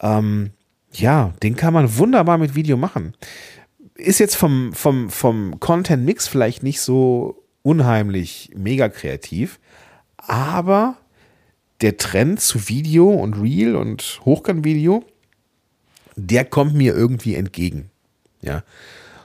Ähm, 0.00 0.50
ja, 0.92 1.34
den 1.42 1.56
kann 1.56 1.74
man 1.74 1.98
wunderbar 1.98 2.38
mit 2.38 2.54
Video 2.54 2.76
machen. 2.76 3.14
Ist 3.94 4.18
jetzt 4.18 4.36
vom, 4.36 4.72
vom, 4.72 5.10
vom 5.10 5.60
Content-Mix 5.60 6.26
vielleicht 6.26 6.62
nicht 6.62 6.80
so 6.80 7.44
unheimlich 7.62 8.50
mega 8.56 8.88
kreativ, 8.88 9.60
aber 10.16 10.96
der 11.82 11.98
Trend 11.98 12.40
zu 12.40 12.68
Video 12.68 13.10
und 13.10 13.34
Real 13.34 13.76
und 13.76 14.20
Hochkant-Video, 14.24 15.04
der 16.16 16.46
kommt 16.46 16.74
mir 16.74 16.94
irgendwie 16.94 17.34
entgegen. 17.34 17.90
Ja. 18.40 18.62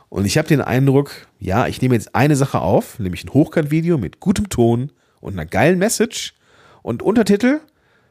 Und 0.10 0.26
ich 0.26 0.38
habe 0.38 0.48
den 0.48 0.62
Eindruck, 0.62 1.28
ja, 1.40 1.68
ich 1.68 1.82
nehme 1.82 1.96
jetzt 1.96 2.16
eine 2.16 2.36
Sache 2.36 2.60
auf, 2.60 3.00
nämlich 3.00 3.24
ein 3.24 3.34
Hochkant-Video 3.34 3.98
mit 3.98 4.20
gutem 4.20 4.50
Ton 4.50 4.92
und 5.26 5.34
einer 5.34 5.46
geilen 5.46 5.80
Message 5.80 6.34
und 6.82 7.04
Untertitel, 7.04 7.60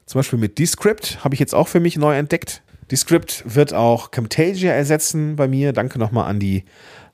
zum 0.06 0.18
Beispiel 0.18 0.38
mit 0.38 0.58
Descript, 0.58 1.24
habe 1.24 1.34
ich 1.34 1.40
jetzt 1.40 1.54
auch 1.54 1.68
für 1.68 1.80
mich 1.80 1.96
neu 1.96 2.16
entdeckt. 2.16 2.62
Descript 2.90 3.42
wird 3.46 3.72
auch 3.72 4.10
Camtasia 4.10 4.72
ersetzen 4.72 5.36
bei 5.36 5.48
mir. 5.48 5.72
Danke 5.72 5.98
nochmal 5.98 6.28
an 6.28 6.38
die 6.38 6.64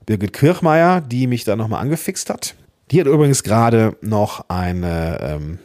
Birgit 0.05 0.33
Kirchmeier, 0.33 0.99
die 0.99 1.27
mich 1.27 1.45
da 1.45 1.55
nochmal 1.55 1.81
angefixt 1.81 2.29
hat. 2.29 2.55
Die 2.89 2.99
hat 2.99 3.07
übrigens 3.07 3.43
gerade 3.43 3.95
noch 4.01 4.49
eine, 4.49 5.19
ähm, 5.21 5.59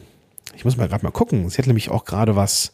ich 0.55 0.63
muss 0.63 0.77
mal 0.77 0.87
gerade 0.87 1.03
mal 1.03 1.11
gucken, 1.11 1.49
sie 1.49 1.57
hat 1.57 1.67
nämlich 1.67 1.89
auch 1.89 2.05
gerade 2.05 2.37
was, 2.37 2.73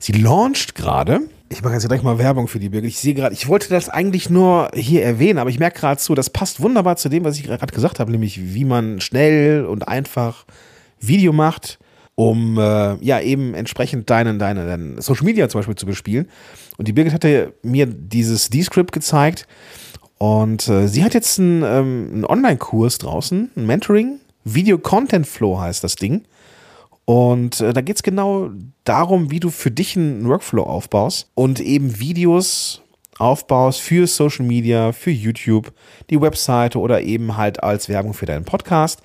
sie 0.00 0.12
launcht 0.12 0.74
gerade 0.74 1.20
ich 1.52 1.62
mache 1.62 1.74
jetzt 1.74 1.86
gleich 1.86 2.02
mal 2.02 2.18
Werbung 2.18 2.48
für 2.48 2.58
die 2.58 2.70
Birgit. 2.70 2.88
Ich 2.88 2.98
sehe 2.98 3.14
gerade, 3.14 3.34
ich 3.34 3.46
wollte 3.46 3.68
das 3.68 3.88
eigentlich 3.88 4.30
nur 4.30 4.70
hier 4.74 5.04
erwähnen, 5.04 5.38
aber 5.38 5.50
ich 5.50 5.58
merke 5.58 5.80
gerade 5.80 6.00
so, 6.00 6.14
das 6.14 6.30
passt 6.30 6.60
wunderbar 6.60 6.96
zu 6.96 7.08
dem, 7.08 7.24
was 7.24 7.36
ich 7.36 7.44
gerade 7.44 7.72
gesagt 7.72 8.00
habe, 8.00 8.10
nämlich 8.10 8.54
wie 8.54 8.64
man 8.64 9.00
schnell 9.00 9.66
und 9.66 9.86
einfach 9.86 10.46
Video 11.02 11.32
macht, 11.32 11.78
um 12.14 12.58
äh, 12.58 12.96
ja 13.04 13.20
eben 13.20 13.54
entsprechend 13.54 14.08
deinen, 14.10 14.38
deinen, 14.38 14.66
deinen 14.66 15.00
Social 15.00 15.24
Media 15.24 15.48
zum 15.48 15.60
Beispiel 15.60 15.76
zu 15.76 15.86
bespielen. 15.86 16.28
Und 16.78 16.88
die 16.88 16.92
Birgit 16.92 17.12
hatte 17.12 17.54
mir 17.62 17.86
dieses 17.86 18.50
D-Script 18.50 18.92
gezeigt 18.92 19.46
und 20.18 20.68
äh, 20.68 20.86
sie 20.86 21.02
hat 21.02 21.14
jetzt 21.14 21.40
einen, 21.40 21.62
ähm, 21.62 22.10
einen 22.12 22.24
Online-Kurs 22.24 22.98
draußen, 22.98 23.50
ein 23.56 23.66
Mentoring, 23.66 24.20
Video 24.44 24.78
Content 24.78 25.26
Flow 25.26 25.58
heißt 25.58 25.82
das 25.82 25.96
Ding. 25.96 26.22
Und 27.04 27.60
äh, 27.60 27.72
da 27.72 27.80
geht 27.80 27.96
es 27.96 28.02
genau 28.02 28.50
darum, 28.84 29.30
wie 29.30 29.40
du 29.40 29.50
für 29.50 29.70
dich 29.70 29.96
einen 29.96 30.28
Workflow 30.28 30.62
aufbaust 30.62 31.28
und 31.34 31.60
eben 31.60 31.98
Videos 31.98 32.82
aufbaust 33.18 33.80
für 33.80 34.06
Social 34.06 34.46
Media, 34.46 34.92
für 34.92 35.10
YouTube, 35.10 35.72
die 36.10 36.20
Webseite 36.20 36.78
oder 36.78 37.02
eben 37.02 37.36
halt 37.36 37.62
als 37.62 37.88
Werbung 37.88 38.14
für 38.14 38.26
deinen 38.26 38.44
Podcast 38.44 39.02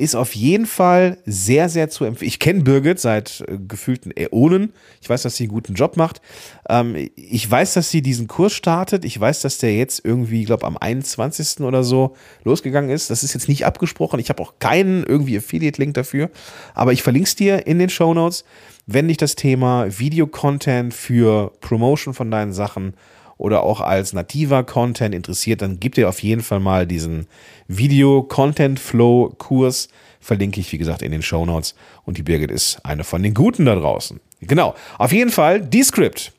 ist 0.00 0.14
auf 0.14 0.34
jeden 0.34 0.64
Fall 0.64 1.18
sehr, 1.26 1.68
sehr 1.68 1.90
zu 1.90 2.06
empfehlen. 2.06 2.28
Ich 2.28 2.38
kenne 2.38 2.62
Birgit 2.62 2.98
seit 2.98 3.44
äh, 3.46 3.58
gefühlten 3.58 4.10
Äonen. 4.16 4.72
Ich 5.02 5.10
weiß, 5.10 5.22
dass 5.22 5.36
sie 5.36 5.44
einen 5.44 5.52
guten 5.52 5.74
Job 5.74 5.98
macht. 5.98 6.22
Ähm, 6.70 7.10
ich 7.16 7.48
weiß, 7.48 7.74
dass 7.74 7.90
sie 7.90 8.00
diesen 8.00 8.26
Kurs 8.26 8.54
startet. 8.54 9.04
Ich 9.04 9.20
weiß, 9.20 9.42
dass 9.42 9.58
der 9.58 9.76
jetzt 9.76 10.02
irgendwie, 10.02 10.40
ich 10.40 10.46
glaube, 10.46 10.66
am 10.66 10.78
21. 10.78 11.60
oder 11.60 11.84
so 11.84 12.16
losgegangen 12.44 12.88
ist. 12.88 13.10
Das 13.10 13.22
ist 13.22 13.34
jetzt 13.34 13.46
nicht 13.46 13.66
abgesprochen. 13.66 14.20
Ich 14.20 14.30
habe 14.30 14.42
auch 14.42 14.54
keinen 14.58 15.04
irgendwie 15.04 15.36
Affiliate-Link 15.36 15.92
dafür. 15.92 16.30
Aber 16.74 16.94
ich 16.94 17.02
verlinke 17.02 17.28
es 17.28 17.36
dir 17.36 17.66
in 17.66 17.78
den 17.78 17.90
Show 17.90 18.14
Notes, 18.14 18.44
wenn 18.86 19.08
dich 19.08 19.18
das 19.18 19.36
Thema 19.36 19.86
Video-Content 19.98 20.94
für 20.94 21.52
Promotion 21.60 22.14
von 22.14 22.30
deinen 22.30 22.54
Sachen 22.54 22.94
oder 23.40 23.62
auch 23.62 23.80
als 23.80 24.12
nativer 24.12 24.64
Content 24.64 25.14
interessiert, 25.14 25.62
dann 25.62 25.80
gib 25.80 25.94
dir 25.94 26.10
auf 26.10 26.22
jeden 26.22 26.42
Fall 26.42 26.60
mal 26.60 26.86
diesen 26.86 27.26
Video-Content-Flow-Kurs. 27.68 29.88
Verlinke 30.20 30.60
ich, 30.60 30.70
wie 30.72 30.78
gesagt, 30.78 31.00
in 31.00 31.10
den 31.10 31.22
Show 31.22 31.46
Notes. 31.46 31.74
Und 32.04 32.18
die 32.18 32.22
Birgit 32.22 32.50
ist 32.50 32.84
eine 32.84 33.02
von 33.02 33.22
den 33.22 33.32
Guten 33.32 33.64
da 33.64 33.74
draußen. 33.74 34.20
Genau. 34.42 34.74
Auf 34.98 35.12
jeden 35.12 35.30
Fall, 35.30 35.62
Descript. 35.62 36.34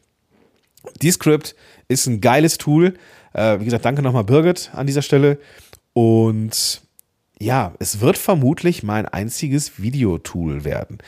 Descript 1.01 1.55
ist 1.87 2.05
ein 2.05 2.21
geiles 2.21 2.59
Tool. 2.59 2.93
Äh, 3.33 3.59
wie 3.59 3.65
gesagt, 3.65 3.83
danke 3.83 4.03
nochmal 4.03 4.23
Birgit 4.23 4.69
an 4.73 4.85
dieser 4.85 5.01
Stelle. 5.01 5.39
Und 5.93 6.83
ja, 7.39 7.73
es 7.79 7.99
wird 7.99 8.19
vermutlich 8.19 8.83
mein 8.83 9.07
einziges 9.07 9.81
Videotool 9.81 10.65
werden. 10.65 10.99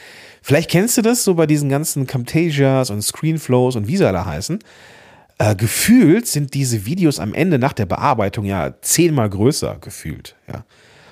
Vielleicht 0.41 0.71
kennst 0.71 0.97
du 0.97 1.03
das 1.03 1.23
so 1.23 1.35
bei 1.35 1.45
diesen 1.45 1.69
ganzen 1.69 2.07
Camtasias 2.07 2.89
und 2.89 3.03
Screenflows 3.03 3.75
und 3.75 3.87
wie 3.87 3.97
sie 3.97 4.07
alle 4.07 4.25
heißen. 4.25 4.57
Äh, 5.43 5.55
gefühlt 5.55 6.25
sind 6.25 6.53
diese 6.53 6.85
Videos 6.85 7.19
am 7.19 7.33
Ende 7.33 7.59
nach 7.59 7.73
der 7.73 7.85
Bearbeitung 7.85 8.45
ja 8.45 8.75
zehnmal 8.81 9.29
größer 9.29 9.77
gefühlt. 9.81 10.37
Ja. 10.47 10.63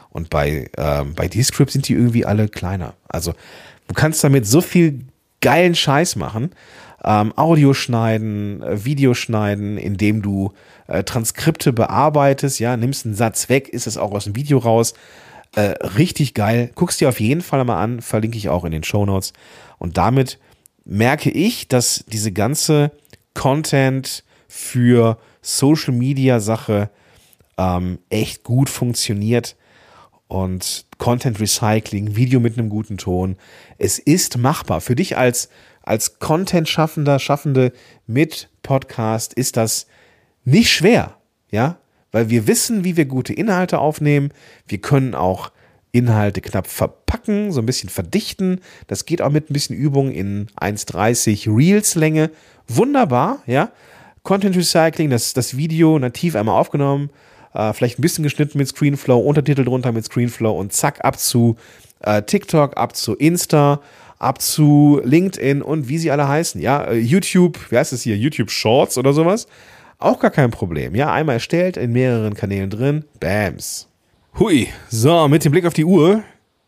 Und 0.10 0.30
bei, 0.30 0.70
ähm, 0.78 1.15
bei 1.15 1.28
Descript 1.28 1.72
sind 1.72 1.89
die 1.89 1.94
irgendwie 1.94 2.26
alle 2.26 2.48
kleiner. 2.48 2.94
Also 3.10 3.34
du 3.88 3.94
kannst 3.94 4.24
damit 4.24 4.48
so 4.48 4.62
viel 4.62 5.00
geilen 5.41 5.76
Scheiß 5.76 6.15
machen. 6.15 6.52
Ähm, 7.04 7.34
Audio 7.36 7.74
schneiden, 7.74 8.63
äh, 8.63 8.86
Video 8.86 9.13
schneiden, 9.15 9.78
indem 9.78 10.22
du 10.22 10.54
äh, 10.88 11.04
Transkripte 11.04 11.74
bearbeitest, 11.74 12.62
ja, 12.62 12.78
nimmst 12.78 13.06
einen 13.06 13.15
Satz 13.15 13.50
weg, 13.50 13.67
ist 13.67 13.86
es 13.86 13.98
auch 13.98 14.13
aus 14.13 14.24
dem 14.24 14.38
Video 14.38 14.60
raus. 14.60 14.94
Äh, 15.56 15.74
richtig 15.98 16.36
geil. 16.36 16.72
Guckst 16.76 17.02
dir 17.02 17.10
auf 17.10 17.20
jeden 17.20 17.41
Fall 17.41 17.65
mal 17.65 17.84
an, 17.84 18.00
verlinke 18.00 18.38
ich 18.38 18.48
auch 18.48 18.63
in 18.63 18.72
den 18.72 18.86
Show 18.86 19.06
Notes. 19.06 19.34
Und 19.78 19.98
damit 19.98 20.39
merke 20.86 21.30
ich, 21.30 21.67
dass 21.67 22.06
diese 22.08 22.32
ganze 22.32 22.91
Content 23.34 24.24
für 24.48 25.17
Social 25.41 25.94
Media 25.94 26.39
Sache 26.39 26.89
ähm, 27.58 28.00
echt 28.10 28.44
gut 28.44 28.70
funktioniert 28.70 29.56
und 30.28 30.86
Content 30.98 31.39
Recycling, 31.39 32.15
Video 32.15 32.39
mit 32.39 32.58
einem 32.58 32.70
guten 32.70 32.98
Ton. 32.98 33.36
Es 33.78 34.00
ist 34.00 34.38
machbar. 34.38 34.80
Für 34.80 34.96
dich 34.96 35.17
als, 35.17 35.50
als 35.84 36.20
Content-Schaffender, 36.20 37.20
Schaffende 37.20 37.74
mit 38.08 38.50
Podcast 38.63 39.34
ist 39.34 39.58
das 39.58 39.88
nicht 40.46 40.72
schwer, 40.72 41.17
ja, 41.50 41.78
weil 42.12 42.30
wir 42.30 42.48
wissen, 42.48 42.84
wie 42.84 42.98
wir 42.98 43.06
gute 43.06 43.34
Inhalte 43.34 43.80
aufnehmen. 43.80 44.32
Wir 44.67 44.80
können 44.80 45.15
auch 45.15 45.52
Inhalte 45.91 46.41
knapp 46.41 46.67
verpacken, 46.67 47.51
so 47.51 47.62
ein 47.62 47.65
bisschen 47.65 47.89
verdichten. 47.89 48.62
Das 48.88 49.06
geht 49.06 49.21
auch 49.21 49.30
mit 49.30 49.49
ein 49.49 49.54
bisschen 49.54 49.75
Übung 49.75 50.12
in 50.12 50.47
1,30 50.60 51.56
Reels 51.56 51.95
Länge. 51.95 52.32
Wunderbar, 52.67 53.41
ja. 53.45 53.71
Content 54.23 54.56
Recycling, 54.56 55.10
das, 55.10 55.34
das 55.34 55.58
Video 55.58 55.97
nativ 55.97 56.36
einmal 56.36 56.60
aufgenommen, 56.60 57.10
äh, 57.54 57.73
vielleicht 57.73 57.97
ein 57.97 58.04
bisschen 58.04 58.23
geschnitten 58.23 58.58
mit 58.58 58.67
Screenflow, 58.67 59.19
Untertitel 59.19 59.65
drunter 59.65 59.91
mit 59.91 60.06
Screenflow 60.06 60.51
und 60.51 60.73
zack, 60.73 61.04
ab 61.04 61.17
zu 61.19 61.58
äh, 62.01 62.21
TikTok, 62.21 62.77
ab 62.77 62.95
zu 62.95 63.15
Insta, 63.15 63.82
ab 64.19 64.41
zu 64.41 65.01
LinkedIn 65.04 65.62
und 65.62 65.89
wie 65.89 65.97
sie 65.97 66.12
alle 66.12 66.27
heißen. 66.27 66.62
Ja, 66.62 66.84
äh, 66.84 66.97
YouTube, 66.97 67.71
wie 67.71 67.77
heißt 67.77 67.93
es 67.93 68.04
hier? 68.04 68.15
YouTube 68.15 68.51
Shorts 68.51 68.97
oder 68.97 69.13
sowas. 69.13 69.47
Auch 69.97 70.19
gar 70.19 70.32
kein 70.32 70.51
Problem. 70.51 70.95
Ja, 70.95 71.12
einmal 71.12 71.36
erstellt, 71.36 71.77
in 71.77 71.91
mehreren 71.91 72.34
Kanälen 72.34 72.69
drin. 72.69 73.06
Bams. 73.19 73.90
Hui. 74.39 74.70
So, 74.89 75.28
mit 75.28 75.44
dem 75.44 75.52
Blick 75.52 75.65
auf 75.65 75.74
die 75.74 75.84
Uhr 75.84 76.24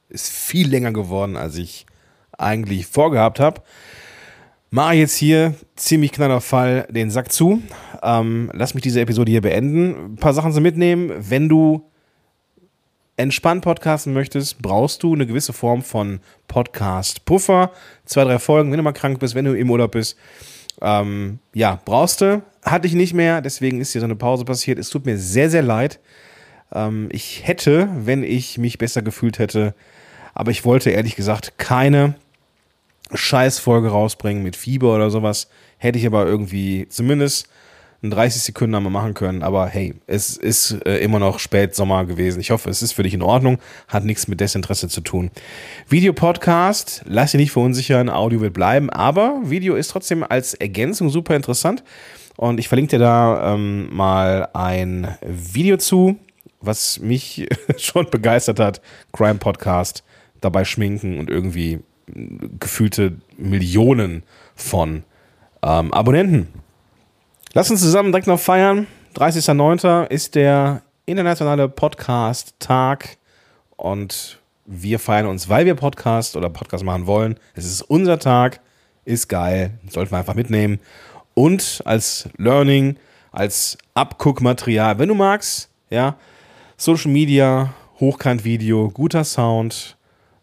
ist 0.10 0.30
viel 0.30 0.70
länger 0.70 0.92
geworden, 0.92 1.38
als 1.38 1.56
ich 1.56 1.86
eigentlich 2.38 2.86
vorgehabt 2.86 3.40
habe. 3.40 3.62
mache 4.70 4.96
jetzt 4.96 5.16
hier 5.16 5.56
ziemlich 5.76 6.12
knaller 6.12 6.42
Fall 6.42 6.86
den 6.90 7.10
Sack 7.10 7.32
zu. 7.32 7.64
Ähm, 8.02 8.52
lass 8.54 8.74
mich 8.74 8.84
diese 8.84 9.00
Episode 9.00 9.32
hier 9.32 9.42
beenden. 9.42 10.14
Ein 10.14 10.16
paar 10.18 10.34
Sachen 10.34 10.52
zu 10.52 10.60
mitnehmen. 10.60 11.12
Wenn 11.18 11.48
du 11.48 11.90
entspannt 13.16 13.64
podcasten 13.64 14.14
möchtest, 14.14 14.62
brauchst 14.62 15.02
du 15.02 15.14
eine 15.14 15.26
gewisse 15.26 15.54
Form 15.54 15.84
von 15.84 16.20
Podcast-Puffer. 16.50 17.72
Zwei, 18.06 18.26
drei 18.26 18.40
Folgen, 18.40 18.72
wenn 18.72 18.78
du 18.78 18.84
mal 18.84 18.92
krank 18.92 19.20
bist, 19.20 19.36
wenn 19.36 19.46
du 19.46 19.58
im 19.58 19.70
Urlaub 19.72 19.94
bist. 19.94 20.18
Ähm, 20.82 21.40
ja, 21.54 21.80
brauchst 21.86 22.20
du. 22.22 22.44
Hatte 22.64 22.88
ich 22.88 22.94
nicht 22.94 23.14
mehr, 23.14 23.42
deswegen 23.42 23.80
ist 23.80 23.94
hier 23.94 24.02
so 24.02 24.06
eine 24.06 24.16
Pause 24.16 24.44
passiert. 24.44 24.80
Es 24.80 24.90
tut 24.90 25.06
mir 25.06 25.18
sehr, 25.18 25.50
sehr 25.50 25.64
leid. 25.64 26.00
Ähm, 26.74 27.10
ich 27.12 27.48
hätte, 27.48 27.90
wenn 27.96 28.24
ich 28.24 28.58
mich 28.58 28.78
besser 28.78 29.02
gefühlt 29.02 29.40
hätte, 29.40 29.74
aber 30.34 30.52
ich 30.52 30.66
wollte 30.66 30.90
ehrlich 30.90 31.16
gesagt 31.16 31.58
keine 31.58 32.16
Scheißfolge 33.14 33.90
rausbringen 33.90 34.44
mit 34.44 34.56
Fieber 34.56 34.96
oder 34.96 35.12
sowas. 35.12 35.48
Hätte 35.78 36.00
ich 36.00 36.06
aber 36.06 36.26
irgendwie 36.26 36.88
zumindest 36.90 37.48
einen 38.04 38.12
30 38.12 38.42
Sekunden 38.42 38.76
einmal 38.76 38.92
machen 38.92 39.14
können. 39.14 39.44
Aber 39.44 39.68
hey, 39.68 39.96
es 40.08 40.36
ist 40.36 40.86
äh, 40.86 40.98
immer 40.98 41.20
noch 41.20 41.40
Spätsommer 41.40 42.06
gewesen. 42.06 42.42
Ich 42.42 42.52
hoffe, 42.52 42.70
es 42.70 42.82
ist 42.82 42.92
für 42.92 43.04
dich 43.04 43.14
in 43.14 43.22
Ordnung. 43.22 43.60
Hat 43.88 44.04
nichts 44.04 44.28
mit 44.28 44.42
Desinteresse 44.42 44.90
zu 44.90 45.02
tun. 45.02 45.32
Videopodcast, 45.88 47.04
lass 47.06 47.32
dich 47.32 47.40
nicht 47.40 47.52
verunsichern. 47.52 48.10
Audio 48.10 48.42
wird 48.42 48.54
bleiben. 48.54 48.90
Aber 48.90 49.40
Video 49.44 49.76
ist 49.76 49.90
trotzdem 49.90 50.24
als 50.24 50.54
Ergänzung 50.54 51.10
super 51.10 51.36
interessant. 51.36 51.84
Und 52.36 52.60
ich 52.60 52.68
verlinke 52.68 52.98
dir 52.98 53.00
da 53.00 53.54
ähm, 53.54 53.94
mal 53.96 54.50
ein 54.54 55.18
Video 55.22 55.78
zu, 55.78 56.18
was 56.64 57.00
mich 57.00 57.48
schon 57.78 58.10
begeistert 58.10 58.60
hat. 58.60 58.82
Crime 59.12 59.36
Podcast 59.36 60.04
dabei 60.42 60.66
schminken 60.66 61.20
und 61.20 61.30
irgendwie 61.30 61.80
gefühlte 62.60 63.18
Millionen 63.38 64.24
von 64.56 65.04
ähm, 65.62 65.94
Abonnenten. 65.94 66.48
Lass 67.54 67.72
uns 67.72 67.82
zusammen 67.82 68.12
direkt 68.12 68.28
noch 68.28 68.40
feiern. 68.40 68.88
30.09. 69.16 70.08
ist 70.08 70.36
der 70.36 70.82
internationale 71.06 71.70
Podcast-Tag 71.70 73.18
und 73.76 74.40
wir 74.66 75.00
feiern 75.00 75.28
uns, 75.28 75.50
weil 75.50 75.66
wir 75.66 75.76
Podcast 75.76 76.36
oder 76.36 76.50
Podcast 76.50 76.84
machen 76.84 77.06
wollen. 77.06 77.38
Es 77.54 77.66
ist 77.66 77.82
unser 77.82 78.20
Tag, 78.20 78.62
ist 79.06 79.28
geil, 79.28 79.72
sollten 79.90 80.12
wir 80.12 80.18
einfach 80.18 80.36
mitnehmen. 80.36 80.80
Und 81.34 81.82
als 81.86 82.30
Learning, 82.38 82.98
als 83.32 83.78
Abguckmaterial, 83.94 85.00
wenn 85.00 85.10
du 85.10 85.16
magst, 85.16 85.70
ja, 85.90 86.16
Social 86.78 87.12
Media, 87.12 87.74
Hochkant-Video, 88.00 88.90
guter 88.90 89.24
Sound, 89.24 89.98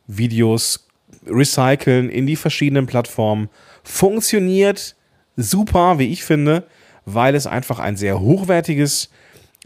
Videos 0.06 0.86
recyceln 1.26 2.08
in 2.08 2.26
die 2.26 2.36
verschiedenen 2.36 2.86
Plattformen. 2.86 3.48
Funktioniert 3.82 4.96
super, 5.36 5.98
wie 5.98 6.12
ich 6.12 6.24
finde, 6.24 6.64
weil 7.04 7.34
es 7.34 7.46
einfach 7.46 7.78
ein 7.78 7.96
sehr 7.96 8.20
hochwertiges 8.20 9.10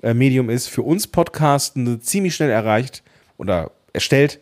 äh, 0.02 0.14
Medium 0.14 0.50
ist. 0.50 0.68
Für 0.68 0.82
uns 0.82 1.06
Podcasten 1.06 2.00
ziemlich 2.00 2.34
schnell 2.34 2.50
erreicht 2.50 3.02
oder 3.36 3.70
erstellt. 3.92 4.40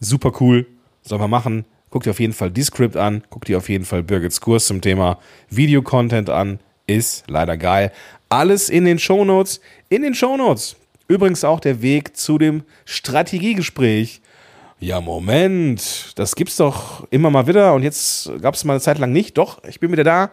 Super 0.00 0.32
cool. 0.40 0.66
Soll 1.02 1.18
man 1.18 1.30
machen. 1.30 1.64
Guck 1.90 2.02
dir 2.02 2.10
auf 2.10 2.20
jeden 2.20 2.32
Fall 2.32 2.50
die 2.50 2.62
Script 2.62 2.96
an. 2.96 3.22
Guck 3.30 3.44
dir 3.46 3.58
auf 3.58 3.68
jeden 3.68 3.84
Fall 3.84 4.02
Birgits 4.02 4.40
Kurs 4.40 4.66
zum 4.66 4.80
Thema 4.80 5.18
Videocontent 5.50 6.30
an. 6.30 6.60
Ist 6.86 7.24
leider 7.28 7.56
geil. 7.56 7.92
Alles 8.28 8.68
in 8.68 8.84
den 8.84 8.98
Shownotes. 8.98 9.60
In 9.88 10.02
den 10.02 10.14
Shownotes. 10.14 10.76
Übrigens 11.08 11.42
auch 11.42 11.58
der 11.58 11.82
Weg 11.82 12.16
zu 12.16 12.38
dem 12.38 12.62
Strategiegespräch 12.84 14.20
ja, 14.80 15.00
Moment, 15.00 16.12
das 16.14 16.36
gibt's 16.36 16.56
doch 16.56 17.04
immer 17.10 17.30
mal 17.30 17.48
wieder 17.48 17.74
und 17.74 17.82
jetzt 17.82 18.30
gab 18.40 18.54
es 18.54 18.62
mal 18.62 18.74
eine 18.74 18.80
Zeit 18.80 18.98
lang 18.98 19.10
nicht. 19.10 19.36
Doch, 19.36 19.60
ich 19.64 19.80
bin 19.80 19.90
wieder 19.90 20.04
da. 20.04 20.30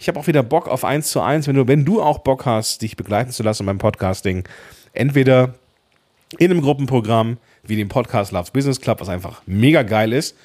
Ich 0.00 0.08
habe 0.08 0.18
auch 0.18 0.26
wieder 0.26 0.42
Bock 0.42 0.66
auf 0.66 0.84
1 0.84 1.10
zu 1.10 1.20
1, 1.20 1.46
wenn 1.46 1.54
du, 1.54 1.68
wenn 1.68 1.84
du 1.84 2.02
auch 2.02 2.18
Bock 2.18 2.44
hast, 2.44 2.82
dich 2.82 2.96
begleiten 2.96 3.30
zu 3.30 3.44
lassen 3.44 3.64
beim 3.66 3.78
Podcasting. 3.78 4.42
Entweder 4.94 5.54
in 6.38 6.50
einem 6.50 6.60
Gruppenprogramm 6.60 7.38
wie 7.62 7.76
dem 7.76 7.88
Podcast 7.88 8.32
Loves 8.32 8.50
Business 8.50 8.80
Club, 8.80 9.00
was 9.00 9.08
einfach 9.08 9.42
mega 9.46 9.84
geil 9.84 10.12
ist, 10.12 10.36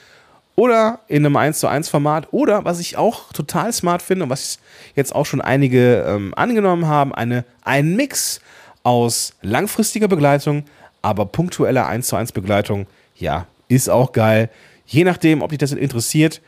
oder 0.55 0.99
in 1.07 1.25
einem 1.25 1.35
1 1.35 1.59
zu 1.59 1.67
1 1.67 1.89
Format 1.89 2.27
oder 2.31 2.65
was 2.65 2.79
ich 2.79 2.97
auch 2.97 3.33
total 3.33 3.73
smart 3.73 4.03
finde 4.03 4.25
und 4.25 4.29
was 4.29 4.59
jetzt 4.95 5.15
auch 5.15 5.25
schon 5.25 5.41
einige 5.41 6.05
ähm, 6.07 6.35
angenommen 6.35 6.85
haben, 6.85 7.15
eine, 7.15 7.45
ein 7.63 7.95
Mix 7.95 8.41
aus 8.83 9.33
langfristiger 9.41 10.07
Begleitung, 10.07 10.63
aber 11.01 11.25
punktueller 11.25 11.87
1 11.87 12.07
zu 12.07 12.15
1 12.15 12.31
Begleitung 12.31 12.87
ja, 13.15 13.47
ist 13.67 13.89
auch 13.89 14.11
geil. 14.11 14.49
Je 14.85 15.03
nachdem, 15.03 15.41
ob 15.41 15.49
dich 15.49 15.59
das 15.59 15.71
interessiert, 15.71 16.41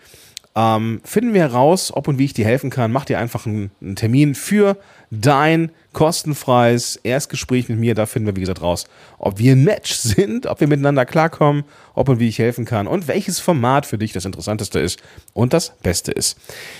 ähm, 0.55 1.01
finden 1.05 1.33
wir 1.33 1.41
heraus, 1.41 1.93
ob 1.95 2.07
und 2.07 2.19
wie 2.19 2.25
ich 2.25 2.33
dir 2.33 2.45
helfen 2.45 2.69
kann. 2.69 2.91
Mach 2.91 3.05
dir 3.05 3.19
einfach 3.19 3.45
einen, 3.45 3.71
einen, 3.81 3.95
Termin 3.95 4.35
für 4.35 4.77
dein 5.09 5.71
kostenfreies 5.93 6.97
Erstgespräch 6.97 7.69
mit 7.69 7.79
mir. 7.79 7.95
Da 7.95 8.05
finden 8.05 8.27
wir, 8.27 8.35
wie 8.35 8.41
gesagt, 8.41 8.61
raus, 8.61 8.85
ob 9.17 9.39
wir 9.39 9.53
ein 9.53 9.63
Match 9.63 9.93
sind, 9.95 10.47
ob 10.47 10.59
wir 10.59 10.67
miteinander 10.67 11.05
klarkommen, 11.05 11.63
ob 11.93 12.09
und 12.09 12.19
wie 12.19 12.27
ich 12.27 12.39
helfen 12.39 12.65
kann 12.65 12.87
und 12.87 13.07
welches 13.07 13.39
Format 13.39 13.85
für 13.85 13.97
dich 13.97 14.11
das 14.11 14.25
Interessanteste 14.25 14.79
ist 14.79 15.01
und 15.33 15.53
das 15.53 15.73
Beste 15.83 16.11
ist. 16.11 16.37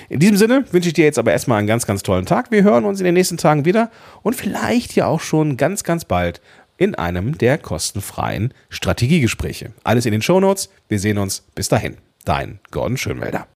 In 0.10 0.20
diesem 0.20 0.38
Sinne 0.38 0.66
wünsche 0.72 0.90
ich 0.90 0.94
dir 0.94 1.06
jetzt 1.06 1.20
aber 1.20 1.32
erstmal 1.32 1.60
einen 1.60 1.68
ganz, 1.68 1.86
ganz 1.88 2.04
tollen 2.04 2.26
Tag. 2.26 2.52
Wir 2.52 2.64
hören 2.64 2.84
uns 2.84 3.00
in 3.00 3.06
den 3.06 3.14
nächsten 3.14 3.38
Tagen 3.38 3.64
wieder 3.64 3.90
und 4.22 4.36
vielleicht 4.36 4.96
ja 4.96 5.08
auch 5.08 5.22
schon 5.22 5.56
ganz, 5.56 5.84
ganz 5.84 6.04
bald 6.04 6.42
in 6.78 6.96
einem 6.96 7.38
der 7.38 7.58
kostenfreien 7.58 8.54
Strategiegespräche. 8.70 9.72
Alles 9.84 10.06
in 10.06 10.12
den 10.12 10.24
Shownotes. 10.24 10.70
Wir 10.90 11.00
sehen 11.00 11.20
uns. 11.20 11.44
Bis 11.54 11.70
dahin. 11.70 11.98
Dein 12.26 12.60
Gordon 12.72 12.98
Schönwälder. 12.98 13.48